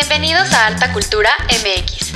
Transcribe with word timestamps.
Bienvenidos 0.00 0.50
a 0.54 0.68
Alta 0.68 0.94
Cultura 0.94 1.28
MX. 1.50 2.14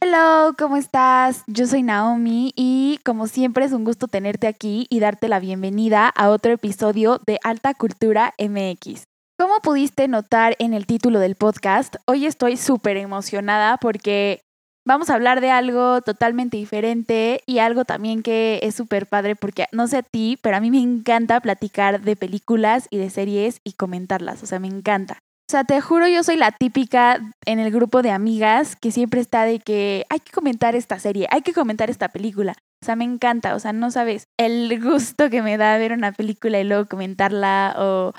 Hello, 0.00 0.54
¿cómo 0.58 0.78
estás? 0.78 1.42
Yo 1.46 1.66
soy 1.66 1.82
Naomi 1.82 2.54
y 2.56 2.98
como 3.04 3.26
siempre 3.26 3.66
es 3.66 3.72
un 3.72 3.84
gusto 3.84 4.08
tenerte 4.08 4.46
aquí 4.46 4.86
y 4.88 5.00
darte 5.00 5.28
la 5.28 5.40
bienvenida 5.40 6.08
a 6.08 6.30
otro 6.30 6.52
episodio 6.52 7.20
de 7.26 7.38
Alta 7.44 7.74
Cultura 7.74 8.32
MX. 8.38 9.02
Como 9.38 9.60
pudiste 9.60 10.08
notar 10.08 10.56
en 10.58 10.72
el 10.72 10.86
título 10.86 11.18
del 11.18 11.36
podcast, 11.36 11.96
hoy 12.06 12.24
estoy 12.24 12.56
súper 12.56 12.96
emocionada 12.96 13.76
porque 13.76 14.40
vamos 14.88 15.10
a 15.10 15.14
hablar 15.14 15.42
de 15.42 15.50
algo 15.50 16.00
totalmente 16.00 16.56
diferente 16.56 17.42
y 17.44 17.58
algo 17.58 17.84
también 17.84 18.22
que 18.22 18.58
es 18.62 18.74
súper 18.74 19.06
padre 19.06 19.36
porque 19.36 19.66
no 19.70 19.86
sé 19.86 19.98
a 19.98 20.02
ti, 20.02 20.38
pero 20.42 20.56
a 20.56 20.60
mí 20.60 20.70
me 20.70 20.80
encanta 20.80 21.40
platicar 21.40 22.00
de 22.00 22.16
películas 22.16 22.88
y 22.90 22.96
de 22.96 23.10
series 23.10 23.60
y 23.64 23.74
comentarlas, 23.74 24.42
o 24.42 24.46
sea, 24.46 24.58
me 24.58 24.66
encanta. 24.66 25.18
O 25.46 25.50
sea, 25.50 25.64
te 25.64 25.80
juro, 25.80 26.08
yo 26.08 26.22
soy 26.24 26.36
la 26.36 26.52
típica 26.52 27.20
en 27.44 27.58
el 27.58 27.70
grupo 27.70 28.00
de 28.00 28.10
amigas 28.10 28.76
que 28.76 28.90
siempre 28.90 29.20
está 29.20 29.44
de 29.44 29.60
que 29.60 30.06
hay 30.08 30.20
que 30.20 30.32
comentar 30.32 30.74
esta 30.74 30.98
serie, 30.98 31.28
hay 31.30 31.42
que 31.42 31.52
comentar 31.52 31.90
esta 31.90 32.08
película. 32.08 32.54
O 32.82 32.86
sea, 32.86 32.96
me 32.96 33.04
encanta, 33.04 33.54
o 33.54 33.58
sea, 33.58 33.74
no 33.74 33.90
sabes 33.90 34.24
el 34.38 34.80
gusto 34.82 35.28
que 35.28 35.42
me 35.42 35.58
da 35.58 35.76
ver 35.76 35.92
una 35.92 36.12
película 36.12 36.58
y 36.60 36.64
luego 36.64 36.86
comentarla 36.86 37.76
o, 37.78 38.14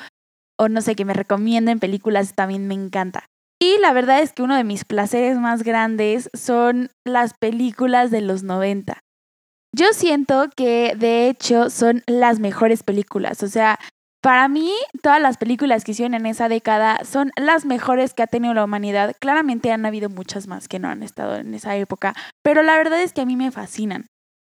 o 0.60 0.70
no 0.70 0.82
sé, 0.82 0.96
que 0.96 1.06
me 1.06 1.14
recomienden 1.14 1.80
películas 1.80 2.36
también 2.36 2.68
me 2.68 2.76
encanta. 2.76 3.26
Y 3.62 3.78
la 3.80 3.92
verdad 3.92 4.22
es 4.22 4.32
que 4.32 4.42
uno 4.42 4.56
de 4.56 4.64
mis 4.64 4.86
placeres 4.86 5.38
más 5.38 5.64
grandes 5.64 6.30
son 6.34 6.92
las 7.06 7.34
películas 7.34 8.10
de 8.10 8.22
los 8.22 8.44
90. 8.44 9.00
Yo 9.76 9.88
siento 9.94 10.50
que 10.56 10.96
de 10.98 11.30
hecho 11.30 11.70
son 11.70 12.04
las 12.08 12.40
mejores 12.40 12.84
películas. 12.84 13.44
O 13.44 13.48
sea, 13.48 13.78
para 14.22 14.48
mí 14.48 14.74
todas 15.02 15.22
las 15.22 15.38
películas 15.38 15.84
que 15.84 15.92
hicieron 15.92 16.14
en 16.14 16.26
esa 16.26 16.50
década 16.50 17.00
son 17.04 17.32
las 17.36 17.66
mejores 17.66 18.14
que 18.14 18.24
ha 18.24 18.28
tenido 18.28 18.54
la 18.54 18.64
humanidad. 18.64 19.16
Claramente 19.20 19.72
han 19.72 19.86
habido 19.86 20.10
muchas 20.10 20.48
más 20.48 20.68
que 20.68 20.80
no 20.80 20.88
han 20.88 21.04
estado 21.04 21.36
en 21.36 21.54
esa 21.54 21.76
época, 21.76 22.14
pero 22.44 22.64
la 22.64 22.78
verdad 22.78 23.02
es 23.02 23.14
que 23.14 23.22
a 23.22 23.26
mí 23.26 23.36
me 23.36 23.52
fascinan. 23.52 24.08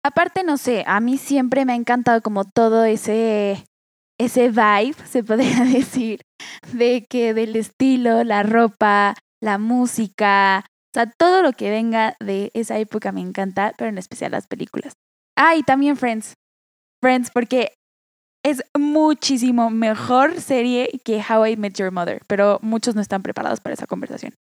Aparte, 0.04 0.44
no 0.44 0.56
sé, 0.56 0.84
a 0.86 1.00
mí 1.00 1.16
siempre 1.18 1.64
me 1.64 1.72
ha 1.72 1.76
encantado 1.76 2.22
como 2.22 2.44
todo 2.44 2.84
ese 2.84 3.64
ese 4.18 4.48
vibe, 4.48 4.94
se 5.04 5.22
podría 5.22 5.64
decir, 5.64 6.20
de 6.72 7.06
que 7.08 7.34
del 7.34 7.56
estilo, 7.56 8.24
la 8.24 8.42
ropa, 8.42 9.14
la 9.42 9.58
música, 9.58 10.64
o 10.66 10.98
sea, 10.98 11.10
todo 11.18 11.42
lo 11.42 11.52
que 11.52 11.70
venga 11.70 12.16
de 12.20 12.50
esa 12.54 12.78
época 12.78 13.12
me 13.12 13.20
encanta, 13.20 13.74
pero 13.76 13.90
en 13.90 13.98
especial 13.98 14.32
las 14.32 14.46
películas. 14.46 14.94
Ah, 15.36 15.54
y 15.54 15.62
también 15.62 15.96
Friends. 15.96 16.34
Friends, 17.02 17.30
porque 17.30 17.74
es 18.42 18.62
muchísimo 18.78 19.70
mejor 19.70 20.40
serie 20.40 20.88
que 21.04 21.22
How 21.22 21.46
I 21.46 21.56
Met 21.56 21.74
Your 21.74 21.92
Mother, 21.92 22.22
pero 22.26 22.58
muchos 22.62 22.94
no 22.94 23.02
están 23.02 23.22
preparados 23.22 23.60
para 23.60 23.74
esa 23.74 23.86
conversación. 23.86 24.34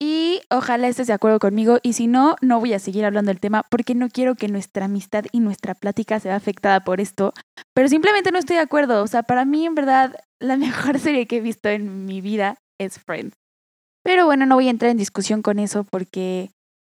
Y 0.00 0.42
ojalá 0.50 0.88
estés 0.88 1.06
de 1.06 1.12
acuerdo 1.12 1.38
conmigo 1.38 1.78
y 1.82 1.92
si 1.92 2.06
no, 2.06 2.36
no 2.40 2.60
voy 2.60 2.72
a 2.72 2.78
seguir 2.78 3.04
hablando 3.04 3.30
del 3.30 3.40
tema 3.40 3.64
porque 3.70 3.94
no 3.94 4.08
quiero 4.08 4.34
que 4.34 4.48
nuestra 4.48 4.86
amistad 4.86 5.24
y 5.32 5.40
nuestra 5.40 5.74
plática 5.74 6.18
sea 6.20 6.36
afectada 6.36 6.84
por 6.84 7.00
esto, 7.00 7.32
pero 7.74 7.88
simplemente 7.88 8.32
no 8.32 8.38
estoy 8.38 8.56
de 8.56 8.62
acuerdo. 8.62 9.02
O 9.02 9.06
sea, 9.06 9.22
para 9.22 9.44
mí 9.44 9.64
en 9.64 9.74
verdad 9.74 10.14
la 10.40 10.56
mejor 10.58 10.98
serie 10.98 11.26
que 11.26 11.38
he 11.38 11.40
visto 11.40 11.68
en 11.68 12.06
mi 12.06 12.20
vida 12.20 12.56
es 12.78 12.98
Friends. 12.98 13.36
Pero 14.02 14.26
bueno, 14.26 14.44
no 14.46 14.56
voy 14.56 14.66
a 14.66 14.70
entrar 14.70 14.90
en 14.90 14.98
discusión 14.98 15.40
con 15.40 15.58
eso 15.58 15.84
porque 15.84 16.50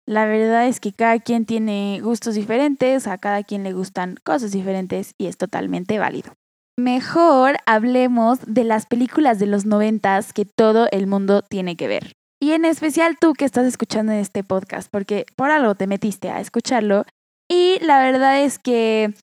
la 0.07 0.27
verdad 0.27 0.67
es 0.67 0.81
que 0.81 0.93
cada 0.93 1.19
quien 1.19 1.45
tiene 1.45 2.01
gustos 2.03 2.35
diferentes, 2.35 3.07
a 3.07 3.19
cada 3.19 3.43
quien 3.43 3.63
le 3.63 3.73
gustan 3.73 4.17
cosas 4.25 4.53
diferentes 4.53 5.15
y 5.19 5.27
es 5.27 5.37
totalmente 5.37 5.99
válido. 5.99 6.33
Mejor 6.77 7.57
hablemos 7.67 8.41
de 8.47 8.65
las 8.65 8.87
películas 8.87 9.39
de 9.39 9.47
los 9.47 9.65
noventas 9.65 10.33
que 10.33 10.45
todo 10.45 10.89
el 10.91 11.07
mundo 11.07 11.43
tiene 11.43 11.77
que 11.77 11.89
ver. 11.89 12.13
Y 12.41 12.53
en 12.53 12.65
especial 12.65 13.17
tú 13.21 13.33
que 13.33 13.45
estás 13.45 13.67
escuchando 13.67 14.13
este 14.13 14.45
podcast, 14.45 14.91
porque 14.91 15.25
por 15.37 15.51
algo 15.51 15.75
te 15.75 15.87
metiste 15.87 16.31
a 16.31 16.41
escucharlo. 16.41 17.05
Y 17.49 17.79
la 17.81 18.01
verdad 18.03 18.43
es 18.43 18.59
que 18.59 19.15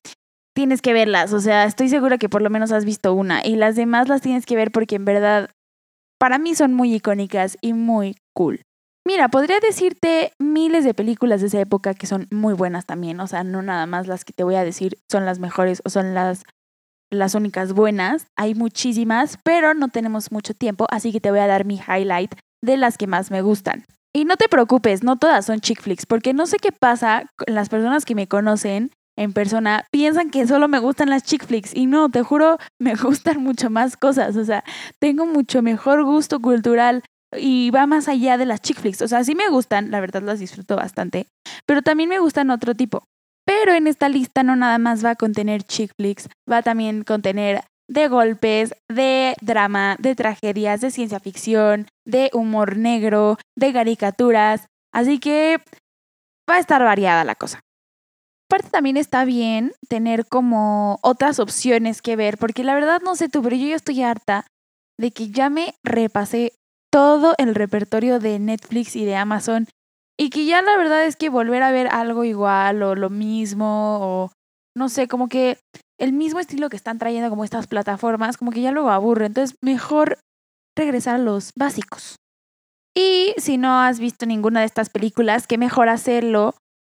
tienes 0.54 0.82
que 0.82 0.92
verlas. 0.92 1.32
O 1.32 1.40
sea, 1.40 1.64
estoy 1.64 1.88
segura 1.88 2.18
que 2.18 2.28
por 2.28 2.42
lo 2.42 2.50
menos 2.50 2.72
has 2.72 2.84
visto 2.84 3.14
una. 3.14 3.44
Y 3.44 3.56
las 3.56 3.76
demás 3.76 4.08
las 4.08 4.22
tienes 4.22 4.46
que 4.46 4.56
ver 4.56 4.70
porque 4.70 4.96
en 4.96 5.04
verdad 5.04 5.50
para 6.18 6.38
mí 6.38 6.54
son 6.54 6.72
muy 6.74 6.94
icónicas 6.94 7.56
y 7.60 7.72
muy 7.72 8.16
cool. 8.34 8.62
Mira, 9.04 9.28
podría 9.28 9.58
decirte 9.58 10.32
miles 10.38 10.84
de 10.84 10.94
películas 10.94 11.40
de 11.40 11.48
esa 11.48 11.60
época 11.60 11.94
que 11.94 12.06
son 12.06 12.28
muy 12.30 12.54
buenas 12.54 12.86
también. 12.86 13.18
O 13.20 13.26
sea, 13.26 13.42
no 13.42 13.60
nada 13.62 13.86
más 13.86 14.06
las 14.06 14.24
que 14.24 14.32
te 14.32 14.44
voy 14.44 14.54
a 14.54 14.64
decir 14.64 14.98
son 15.10 15.26
las 15.26 15.40
mejores 15.40 15.82
o 15.84 15.90
son 15.90 16.14
las, 16.14 16.44
las 17.10 17.34
únicas 17.34 17.72
buenas. 17.72 18.28
Hay 18.36 18.54
muchísimas, 18.54 19.38
pero 19.42 19.74
no 19.74 19.88
tenemos 19.88 20.30
mucho 20.30 20.54
tiempo, 20.54 20.86
así 20.90 21.10
que 21.10 21.20
te 21.20 21.30
voy 21.30 21.40
a 21.40 21.48
dar 21.48 21.64
mi 21.64 21.80
highlight 21.80 22.36
de 22.62 22.76
las 22.76 22.96
que 22.96 23.06
más 23.06 23.30
me 23.30 23.42
gustan. 23.42 23.84
Y 24.14 24.24
no 24.24 24.36
te 24.36 24.48
preocupes, 24.48 25.02
no 25.02 25.16
todas 25.16 25.46
son 25.46 25.60
chick 25.60 25.80
flicks, 25.80 26.06
porque 26.06 26.34
no 26.34 26.46
sé 26.46 26.58
qué 26.58 26.70
pasa 26.70 27.24
las 27.46 27.68
personas 27.68 28.04
que 28.04 28.14
me 28.14 28.28
conocen 28.28 28.90
en 29.16 29.32
persona 29.32 29.84
piensan 29.90 30.30
que 30.30 30.46
solo 30.46 30.68
me 30.68 30.78
gustan 30.78 31.10
las 31.10 31.22
chick 31.22 31.46
flicks 31.46 31.74
y 31.74 31.86
no, 31.86 32.08
te 32.10 32.22
juro, 32.22 32.58
me 32.78 32.94
gustan 32.94 33.42
mucho 33.42 33.70
más 33.70 33.96
cosas, 33.96 34.36
o 34.36 34.44
sea, 34.44 34.64
tengo 34.98 35.26
mucho 35.26 35.62
mejor 35.62 36.04
gusto 36.04 36.40
cultural 36.40 37.02
y 37.36 37.70
va 37.70 37.86
más 37.86 38.08
allá 38.08 38.36
de 38.36 38.46
las 38.46 38.60
chick 38.60 38.78
flicks, 38.78 39.02
o 39.02 39.08
sea, 39.08 39.24
sí 39.24 39.34
me 39.34 39.48
gustan, 39.48 39.90
la 39.90 40.00
verdad 40.00 40.22
las 40.22 40.40
disfruto 40.40 40.76
bastante, 40.76 41.26
pero 41.66 41.82
también 41.82 42.08
me 42.08 42.18
gustan 42.18 42.50
otro 42.50 42.74
tipo. 42.74 43.04
Pero 43.44 43.72
en 43.72 43.88
esta 43.88 44.08
lista 44.08 44.44
no 44.44 44.54
nada 44.54 44.78
más 44.78 45.04
va 45.04 45.10
a 45.10 45.14
contener 45.16 45.64
chick 45.64 45.90
flicks, 45.96 46.28
va 46.50 46.58
a 46.58 46.62
también 46.62 47.02
contener 47.02 47.62
de 47.88 48.08
golpes, 48.08 48.74
de 48.88 49.34
drama, 49.40 49.96
de 49.98 50.14
tragedias, 50.14 50.80
de 50.80 50.90
ciencia 50.90 51.20
ficción, 51.20 51.86
de 52.06 52.30
humor 52.32 52.76
negro, 52.76 53.38
de 53.56 53.72
caricaturas. 53.72 54.66
Así 54.92 55.18
que 55.18 55.58
va 56.48 56.56
a 56.56 56.60
estar 56.60 56.82
variada 56.82 57.24
la 57.24 57.34
cosa. 57.34 57.60
Aparte 58.50 58.68
también 58.70 58.96
está 58.96 59.24
bien 59.24 59.72
tener 59.88 60.26
como 60.26 60.98
otras 61.02 61.38
opciones 61.38 62.02
que 62.02 62.16
ver, 62.16 62.36
porque 62.36 62.64
la 62.64 62.74
verdad 62.74 63.00
no 63.02 63.16
sé 63.16 63.28
tú, 63.28 63.42
pero 63.42 63.56
yo 63.56 63.66
ya 63.66 63.76
estoy 63.76 64.02
harta 64.02 64.46
de 64.98 65.10
que 65.10 65.30
ya 65.30 65.48
me 65.48 65.74
repasé 65.82 66.52
todo 66.92 67.34
el 67.38 67.54
repertorio 67.54 68.20
de 68.20 68.38
Netflix 68.38 68.94
y 68.96 69.06
de 69.06 69.16
Amazon 69.16 69.66
y 70.18 70.28
que 70.28 70.44
ya 70.44 70.60
la 70.60 70.76
verdad 70.76 71.06
es 71.06 71.16
que 71.16 71.30
volver 71.30 71.62
a 71.62 71.72
ver 71.72 71.88
algo 71.88 72.24
igual 72.24 72.82
o 72.82 72.94
lo 72.94 73.08
mismo 73.08 73.98
o 74.00 74.32
no 74.76 74.88
sé, 74.88 75.08
como 75.08 75.28
que 75.28 75.58
el 76.02 76.12
mismo 76.12 76.40
estilo 76.40 76.68
que 76.68 76.76
están 76.76 76.98
trayendo 76.98 77.30
como 77.30 77.44
estas 77.44 77.68
plataformas, 77.68 78.36
como 78.36 78.50
que 78.50 78.60
ya 78.60 78.72
luego 78.72 78.90
aburre. 78.90 79.26
Entonces, 79.26 79.56
mejor 79.62 80.18
regresar 80.76 81.14
a 81.14 81.18
los 81.18 81.52
básicos. 81.56 82.16
Y 82.92 83.34
si 83.38 83.56
no 83.56 83.80
has 83.80 84.00
visto 84.00 84.26
ninguna 84.26 84.60
de 84.60 84.66
estas 84.66 84.90
películas, 84.90 85.46
qué 85.46 85.58
mejor 85.58 85.88
hacerlo 85.88 86.54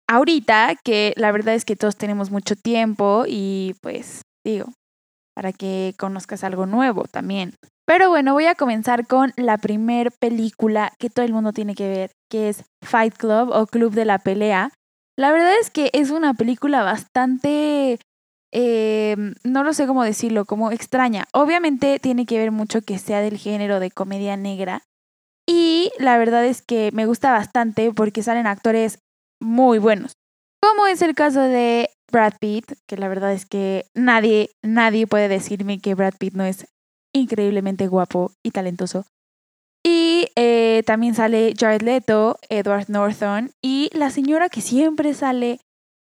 ahorita, 0.09 0.73
que 0.83 1.13
la 1.17 1.31
verdad 1.31 1.53
es 1.53 1.65
que 1.65 1.75
todos 1.75 1.97
tenemos 1.97 2.31
mucho 2.31 2.55
tiempo 2.55 3.25
y 3.27 3.75
pues 3.81 4.23
digo, 4.43 4.73
para 5.35 5.53
que 5.53 5.93
conozcas 5.99 6.43
algo 6.43 6.65
nuevo 6.65 7.03
también. 7.03 7.53
Pero 7.85 8.09
bueno, 8.09 8.33
voy 8.33 8.47
a 8.47 8.55
comenzar 8.55 9.05
con 9.05 9.33
la 9.37 9.59
primer 9.59 10.11
película 10.19 10.91
que 10.97 11.11
todo 11.11 11.25
el 11.25 11.33
mundo 11.33 11.53
tiene 11.53 11.75
que 11.75 11.87
ver, 11.87 12.11
que 12.31 12.49
es 12.49 12.63
Fight 12.83 13.15
Club 13.15 13.51
o 13.53 13.67
Club 13.67 13.93
de 13.93 14.05
la 14.05 14.17
Pelea. 14.17 14.71
La 15.15 15.31
verdad 15.31 15.53
es 15.61 15.69
que 15.69 15.91
es 15.93 16.09
una 16.09 16.33
película 16.33 16.81
bastante 16.81 17.99
eh, 18.57 19.17
no 19.43 19.65
lo 19.65 19.73
sé 19.73 19.85
cómo 19.85 20.05
decirlo, 20.05 20.45
como 20.45 20.71
extraña. 20.71 21.25
Obviamente 21.33 21.99
tiene 21.99 22.25
que 22.25 22.37
ver 22.37 22.51
mucho 22.51 22.81
que 22.81 22.97
sea 22.99 23.19
del 23.19 23.37
género 23.37 23.81
de 23.81 23.91
comedia 23.91 24.37
negra. 24.37 24.83
Y 25.45 25.91
la 25.99 26.17
verdad 26.17 26.45
es 26.45 26.61
que 26.61 26.89
me 26.93 27.05
gusta 27.05 27.33
bastante 27.33 27.91
porque 27.91 28.23
salen 28.23 28.47
actores 28.47 28.99
muy 29.41 29.77
buenos. 29.77 30.13
Como 30.61 30.87
es 30.87 31.01
el 31.01 31.15
caso 31.15 31.41
de 31.41 31.89
Brad 32.09 32.35
Pitt, 32.39 32.71
que 32.87 32.95
la 32.95 33.09
verdad 33.09 33.33
es 33.33 33.45
que 33.45 33.87
nadie, 33.93 34.51
nadie 34.63 35.05
puede 35.05 35.27
decirme 35.27 35.79
que 35.79 35.93
Brad 35.93 36.13
Pitt 36.17 36.33
no 36.33 36.45
es 36.45 36.65
increíblemente 37.13 37.87
guapo 37.87 38.31
y 38.41 38.51
talentoso. 38.51 39.05
Y 39.83 40.29
eh, 40.37 40.81
también 40.85 41.13
sale 41.13 41.53
Jared 41.59 41.81
Leto, 41.81 42.39
Edward 42.47 42.85
Norton 42.87 43.51
y 43.61 43.89
la 43.93 44.11
señora 44.11 44.47
que 44.47 44.61
siempre 44.61 45.13
sale 45.13 45.59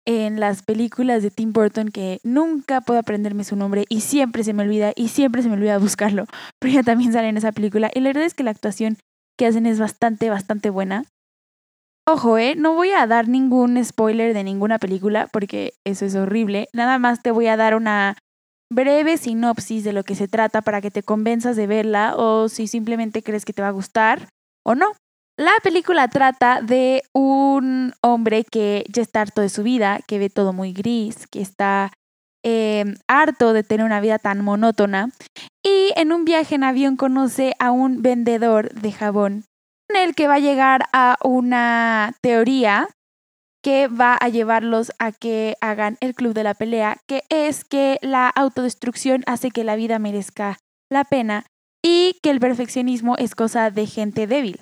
en 0.06 0.40
las 0.40 0.64
películas 0.64 1.24
de 1.24 1.32
Tim 1.32 1.54
Burton 1.54 1.90
que 1.90 2.20
nunca 2.24 2.82
puedo 2.82 3.00
aprenderme 3.00 3.44
su 3.44 3.56
nombre 3.56 3.86
y 3.90 4.02
siempre 4.02 4.44
se 4.44 4.54
me 4.54 4.64
olvida 4.64 4.94
y 4.96 5.10
siempre 5.10 5.44
se 5.44 5.50
me 5.50 5.56
olvida 5.56 5.78
buscarlo, 5.78 6.26
pero 6.60 6.74
ella 6.74 6.84
también 6.84 7.14
sale 7.14 7.30
en 7.30 7.38
esa 7.38 7.52
película 7.52 7.92
y 7.94 8.00
la 8.00 8.10
verdad 8.10 8.24
es 8.24 8.34
que 8.34 8.44
la 8.44 8.52
actuación 8.52 8.98
que 9.38 9.46
hacen 9.46 9.66
es 9.66 9.80
bastante, 9.80 10.30
bastante 10.30 10.70
buena. 10.70 11.06
Ojo, 12.08 12.38
eh, 12.38 12.56
no 12.56 12.74
voy 12.74 12.92
a 12.92 13.06
dar 13.06 13.28
ningún 13.28 13.84
spoiler 13.84 14.34
de 14.34 14.44
ninguna 14.44 14.80
película 14.80 15.28
porque 15.32 15.74
eso 15.86 16.06
es 16.06 16.16
horrible, 16.16 16.68
nada 16.74 16.98
más 17.00 17.22
te 17.22 17.32
voy 17.32 17.48
a 17.48 17.58
dar 17.58 17.76
una 17.76 18.18
breve 18.72 19.18
sinopsis 19.18 19.84
de 19.84 19.94
lo 19.94 20.04
que 20.04 20.16
se 20.16 20.28
trata 20.28 20.62
para 20.62 20.82
que 20.82 20.92
te 20.92 21.04
convenzas 21.04 21.56
de 21.56 21.68
verla 21.68 22.16
o 22.16 22.50
si 22.50 22.68
simplemente 22.68 23.22
crees 23.22 23.46
que 23.46 23.54
te 23.54 23.62
va 23.62 23.68
a 23.68 23.72
gustar 23.72 24.30
o 24.66 24.76
no. 24.76 24.94
La 25.42 25.54
película 25.64 26.08
trata 26.08 26.62
de 26.62 27.02
un 27.14 27.94
hombre 28.02 28.44
que 28.44 28.86
ya 28.94 29.02
está 29.02 29.22
harto 29.22 29.42
de 29.42 29.50
su 29.50 29.64
vida, 29.64 30.00
que 30.06 30.20
ve 30.20 30.30
todo 30.30 30.54
muy 30.54 30.72
gris, 30.72 31.26
que 31.26 31.42
está 31.42 31.92
eh, 32.44 32.86
harto 33.08 33.52
de 33.52 33.64
tener 33.64 33.84
una 33.84 34.02
vida 34.02 34.20
tan 34.20 34.44
monótona 34.44 35.10
y 35.66 35.94
en 35.96 36.14
un 36.14 36.26
viaje 36.26 36.54
en 36.54 36.64
avión 36.64 36.96
conoce 36.96 37.56
a 37.58 37.72
un 37.72 38.04
vendedor 38.04 38.72
de 38.72 38.92
jabón 38.92 39.46
en 39.90 39.96
el 39.96 40.14
que 40.14 40.28
va 40.28 40.36
a 40.36 40.40
llegar 40.40 40.84
a 40.94 41.18
una 41.24 42.14
teoría 42.22 42.88
que 43.64 43.88
va 43.88 44.14
a 44.14 44.30
llevarlos 44.30 44.92
a 45.00 45.12
que 45.12 45.56
hagan 45.60 45.98
el 46.02 46.14
club 46.14 46.36
de 46.36 46.44
la 46.44 46.54
pelea, 46.54 46.98
que 47.08 47.24
es 47.30 47.66
que 47.66 47.98
la 48.04 48.30
autodestrucción 48.30 49.24
hace 49.26 49.50
que 49.50 49.64
la 49.64 49.76
vida 49.76 49.98
merezca 49.98 50.60
la 50.92 51.04
pena 51.04 51.48
y 51.84 52.20
que 52.22 52.30
el 52.30 52.40
perfeccionismo 52.40 53.18
es 53.18 53.34
cosa 53.34 53.72
de 53.72 53.88
gente 53.88 54.28
débil. 54.28 54.62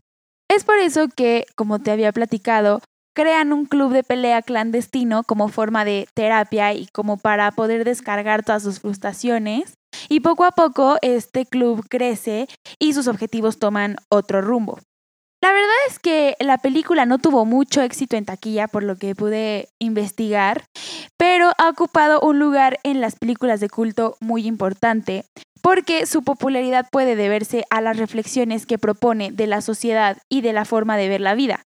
Es 0.49 0.63
por 0.63 0.79
eso 0.79 1.07
que, 1.15 1.45
como 1.55 1.77
te 1.79 1.91
había 1.91 2.11
platicado, 2.11 2.81
crean 3.15 3.53
un 3.53 3.65
club 3.65 3.93
de 3.93 4.03
pelea 4.03 4.41
clandestino 4.41 5.23
como 5.23 5.47
forma 5.47 5.85
de 5.85 6.07
terapia 6.15 6.73
y 6.73 6.87
como 6.87 7.17
para 7.17 7.51
poder 7.51 7.85
descargar 7.85 8.43
todas 8.43 8.63
sus 8.63 8.79
frustraciones. 8.79 9.75
Y 10.09 10.21
poco 10.21 10.45
a 10.45 10.51
poco 10.51 10.97
este 11.01 11.45
club 11.45 11.85
crece 11.87 12.47
y 12.79 12.93
sus 12.93 13.07
objetivos 13.07 13.59
toman 13.59 13.97
otro 14.09 14.41
rumbo. 14.41 14.79
La 15.41 15.53
verdad 15.53 15.75
es 15.87 15.99
que 15.99 16.35
la 16.39 16.57
película 16.57 17.05
no 17.05 17.17
tuvo 17.17 17.45
mucho 17.45 17.81
éxito 17.81 18.17
en 18.17 18.25
taquilla, 18.25 18.67
por 18.67 18.83
lo 18.83 18.97
que 18.97 19.15
pude 19.15 19.69
investigar, 19.79 20.65
pero 21.17 21.51
ha 21.57 21.69
ocupado 21.69 22.19
un 22.19 22.39
lugar 22.39 22.77
en 22.83 22.99
las 22.99 23.15
películas 23.15 23.61
de 23.61 23.69
culto 23.69 24.17
muy 24.19 24.45
importante, 24.45 25.23
porque 25.61 26.05
su 26.05 26.23
popularidad 26.23 26.87
puede 26.91 27.15
deberse 27.15 27.63
a 27.69 27.79
las 27.79 27.97
reflexiones 27.97 28.65
que 28.65 28.77
propone 28.77 29.31
de 29.31 29.47
la 29.47 29.61
sociedad 29.61 30.17
y 30.29 30.41
de 30.41 30.51
la 30.51 30.65
forma 30.65 30.97
de 30.97 31.07
ver 31.07 31.21
la 31.21 31.35
vida. 31.35 31.63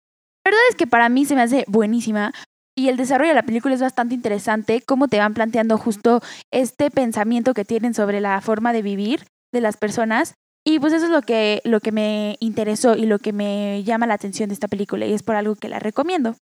La 0.44 0.50
verdad 0.50 0.66
es 0.70 0.76
que 0.76 0.88
para 0.88 1.08
mí 1.08 1.24
se 1.24 1.36
me 1.36 1.42
hace 1.42 1.64
buenísima 1.68 2.32
y 2.76 2.88
el 2.88 2.96
desarrollo 2.96 3.30
de 3.30 3.36
la 3.36 3.42
película 3.44 3.74
es 3.74 3.80
bastante 3.80 4.14
interesante, 4.14 4.82
cómo 4.84 5.06
te 5.06 5.18
van 5.18 5.34
planteando 5.34 5.78
justo 5.78 6.22
este 6.50 6.90
pensamiento 6.90 7.54
que 7.54 7.64
tienen 7.64 7.94
sobre 7.94 8.20
la 8.20 8.40
forma 8.40 8.72
de 8.72 8.82
vivir 8.82 9.26
de 9.52 9.60
las 9.60 9.76
personas. 9.76 10.34
Y 10.64 10.78
pues 10.78 10.92
eso 10.92 11.06
es 11.06 11.10
lo 11.10 11.22
que, 11.22 11.60
lo 11.64 11.80
que 11.80 11.92
me 11.92 12.36
interesó 12.40 12.96
y 12.96 13.06
lo 13.06 13.18
que 13.18 13.32
me 13.32 13.82
llama 13.84 14.06
la 14.06 14.14
atención 14.14 14.48
de 14.48 14.54
esta 14.54 14.68
película 14.68 15.06
y 15.06 15.12
es 15.12 15.22
por 15.22 15.36
algo 15.36 15.56
que 15.56 15.68
la 15.68 15.78
recomiendo. 15.78 16.36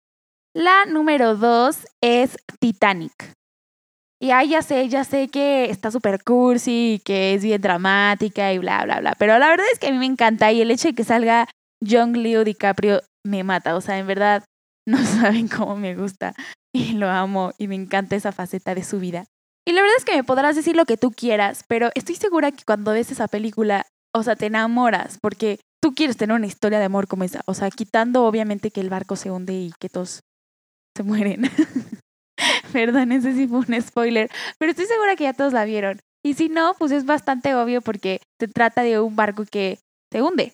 La 0.56 0.86
número 0.86 1.36
dos 1.36 1.88
es 2.02 2.38
Titanic. 2.60 3.34
Y 4.19 4.31
ahí 4.31 4.50
ya 4.50 4.64
sé, 4.64 4.90
ya 4.90 5.04
sé 5.04 5.28
que 5.28 5.69
está 5.69 5.92
súper 5.92 6.24
cursi, 6.24 7.00
que 7.06 7.36
es 7.36 7.44
bien 7.44 7.62
dramática 7.62 8.52
y 8.52 8.58
bla, 8.58 8.84
bla, 8.84 9.00
bla. 9.00 9.14
Pero 9.19 9.38
la 9.38 9.50
verdad 9.50 9.68
es 9.72 9.78
que 9.78 9.88
a 9.88 9.92
mí 9.92 10.00
me 10.00 10.08
encanta 10.08 10.52
y 10.52 10.62
el 10.62 10.72
hecho 10.72 10.88
de 10.88 10.96
que 10.96 11.04
salga 11.04 11.48
John 11.88 12.14
Leo 12.14 12.44
DiCaprio 12.44 13.02
me 13.24 13.44
mata. 13.44 13.75
O 13.75 13.81
sea, 13.81 14.00
en 14.00 14.08
verdad, 14.08 14.44
no 14.88 14.98
saben 14.98 15.48
cómo 15.48 15.75
me 15.75 15.96
gusta 15.96 16.34
y 16.74 16.94
lo 16.94 17.10
amo 17.10 17.52
y 17.58 17.68
me 17.68 17.75
encanta 17.75 18.16
esa 18.16 18.31
faceta 18.31 18.74
de 18.74 18.84
su 18.84 19.00
vida. 19.00 19.25
Y 19.68 19.74
la 19.74 19.81
verdad 19.81 19.98
es 19.98 20.06
que 20.06 20.16
me 20.16 20.24
podrás 20.24 20.56
decir 20.56 20.75
lo 20.75 20.86
que 20.86 20.98
tú 20.98 21.12
quieras, 21.12 21.64
pero 21.68 21.90
estoy 21.94 22.16
segura 22.16 22.52
que 22.52 22.64
cuando 22.66 22.94
ves 22.94 23.12
esa 23.12 23.28
película, 23.28 23.86
o 24.18 24.24
sea, 24.24 24.36
te 24.36 24.48
enamoras 24.48 25.18
porque 25.22 25.60
tú 25.81 25.94
quieres 25.94 26.18
tener 26.18 26.36
una 26.36 26.48
historia 26.48 26.80
de 26.80 26.86
amor 26.86 27.08
como 27.08 27.24
esa. 27.24 27.42
O 27.46 27.54
sea, 27.54 27.69
quitando 27.69 28.25
obviamente 28.25 28.72
que 28.72 28.81
el 28.81 28.90
barco 28.90 29.16
se 29.16 29.31
hunde 29.31 29.54
y 29.54 29.74
que 29.80 29.90
todos 29.90 30.22
se 30.96 31.04
mueren. 31.04 31.44
Perdón, 32.74 33.12
ese 33.12 33.34
sí 33.34 33.48
fue 33.48 33.60
un 33.60 33.81
spoiler, 33.81 34.30
pero 34.60 34.72
estoy 34.72 34.86
segura 34.86 35.16
que 35.16 35.24
ya 35.24 35.34
todos 35.34 35.54
la 35.54 35.66
vieron. 35.66 36.00
Y 36.24 36.34
si 36.34 36.50
no, 36.50 36.74
pues 36.78 36.92
es 36.92 37.06
bastante 37.06 37.56
obvio 37.56 37.81
porque 37.81 38.22
se 38.40 38.48
trata 38.48 38.81
de 38.84 39.00
un 39.00 39.16
barco 39.16 39.46
que 39.50 39.80
se 40.12 40.22
hunde. 40.22 40.54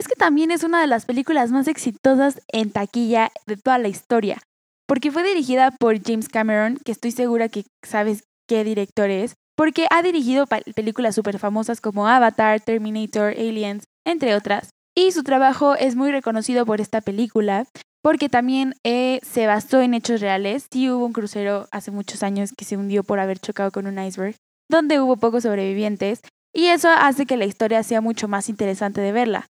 Es 0.00 0.08
que 0.08 0.16
también 0.16 0.50
es 0.50 0.64
una 0.64 0.80
de 0.80 0.86
las 0.86 1.06
películas 1.06 1.52
más 1.52 1.68
exitosas 1.68 2.42
en 2.48 2.72
taquilla 2.72 3.30
de 3.46 3.56
toda 3.56 3.78
la 3.78 3.88
historia, 3.88 4.42
porque 4.88 5.12
fue 5.12 5.22
dirigida 5.22 5.70
por 5.70 6.02
James 6.02 6.28
Cameron, 6.28 6.78
que 6.84 6.92
estoy 6.92 7.12
segura 7.12 7.48
que 7.48 7.64
sabes 7.82 8.24
qué 8.48 8.64
director 8.64 9.08
es, 9.10 9.34
porque 9.56 9.86
ha 9.90 10.02
dirigido 10.02 10.46
películas 10.46 11.14
súper 11.14 11.38
famosas 11.38 11.80
como 11.80 12.08
Avatar, 12.08 12.60
Terminator, 12.60 13.32
Aliens, 13.32 13.84
entre 14.04 14.34
otras. 14.34 14.70
Y 14.96 15.12
su 15.12 15.22
trabajo 15.22 15.74
es 15.74 15.96
muy 15.96 16.10
reconocido 16.10 16.66
por 16.66 16.80
esta 16.80 17.00
película, 17.00 17.66
porque 18.02 18.28
también 18.28 18.74
eh, 18.84 19.20
se 19.22 19.46
basó 19.46 19.80
en 19.80 19.94
hechos 19.94 20.20
reales. 20.20 20.66
Sí 20.70 20.90
hubo 20.90 21.06
un 21.06 21.12
crucero 21.12 21.66
hace 21.72 21.90
muchos 21.90 22.22
años 22.22 22.52
que 22.56 22.64
se 22.64 22.76
hundió 22.76 23.02
por 23.02 23.18
haber 23.18 23.38
chocado 23.38 23.70
con 23.70 23.86
un 23.86 23.98
iceberg, 23.98 24.36
donde 24.70 25.00
hubo 25.00 25.16
pocos 25.16 25.42
sobrevivientes, 25.42 26.20
y 26.54 26.66
eso 26.66 26.88
hace 26.88 27.26
que 27.26 27.36
la 27.36 27.44
historia 27.44 27.82
sea 27.82 28.00
mucho 28.00 28.28
más 28.28 28.48
interesante 28.48 29.00
de 29.00 29.12
verla. 29.12 29.46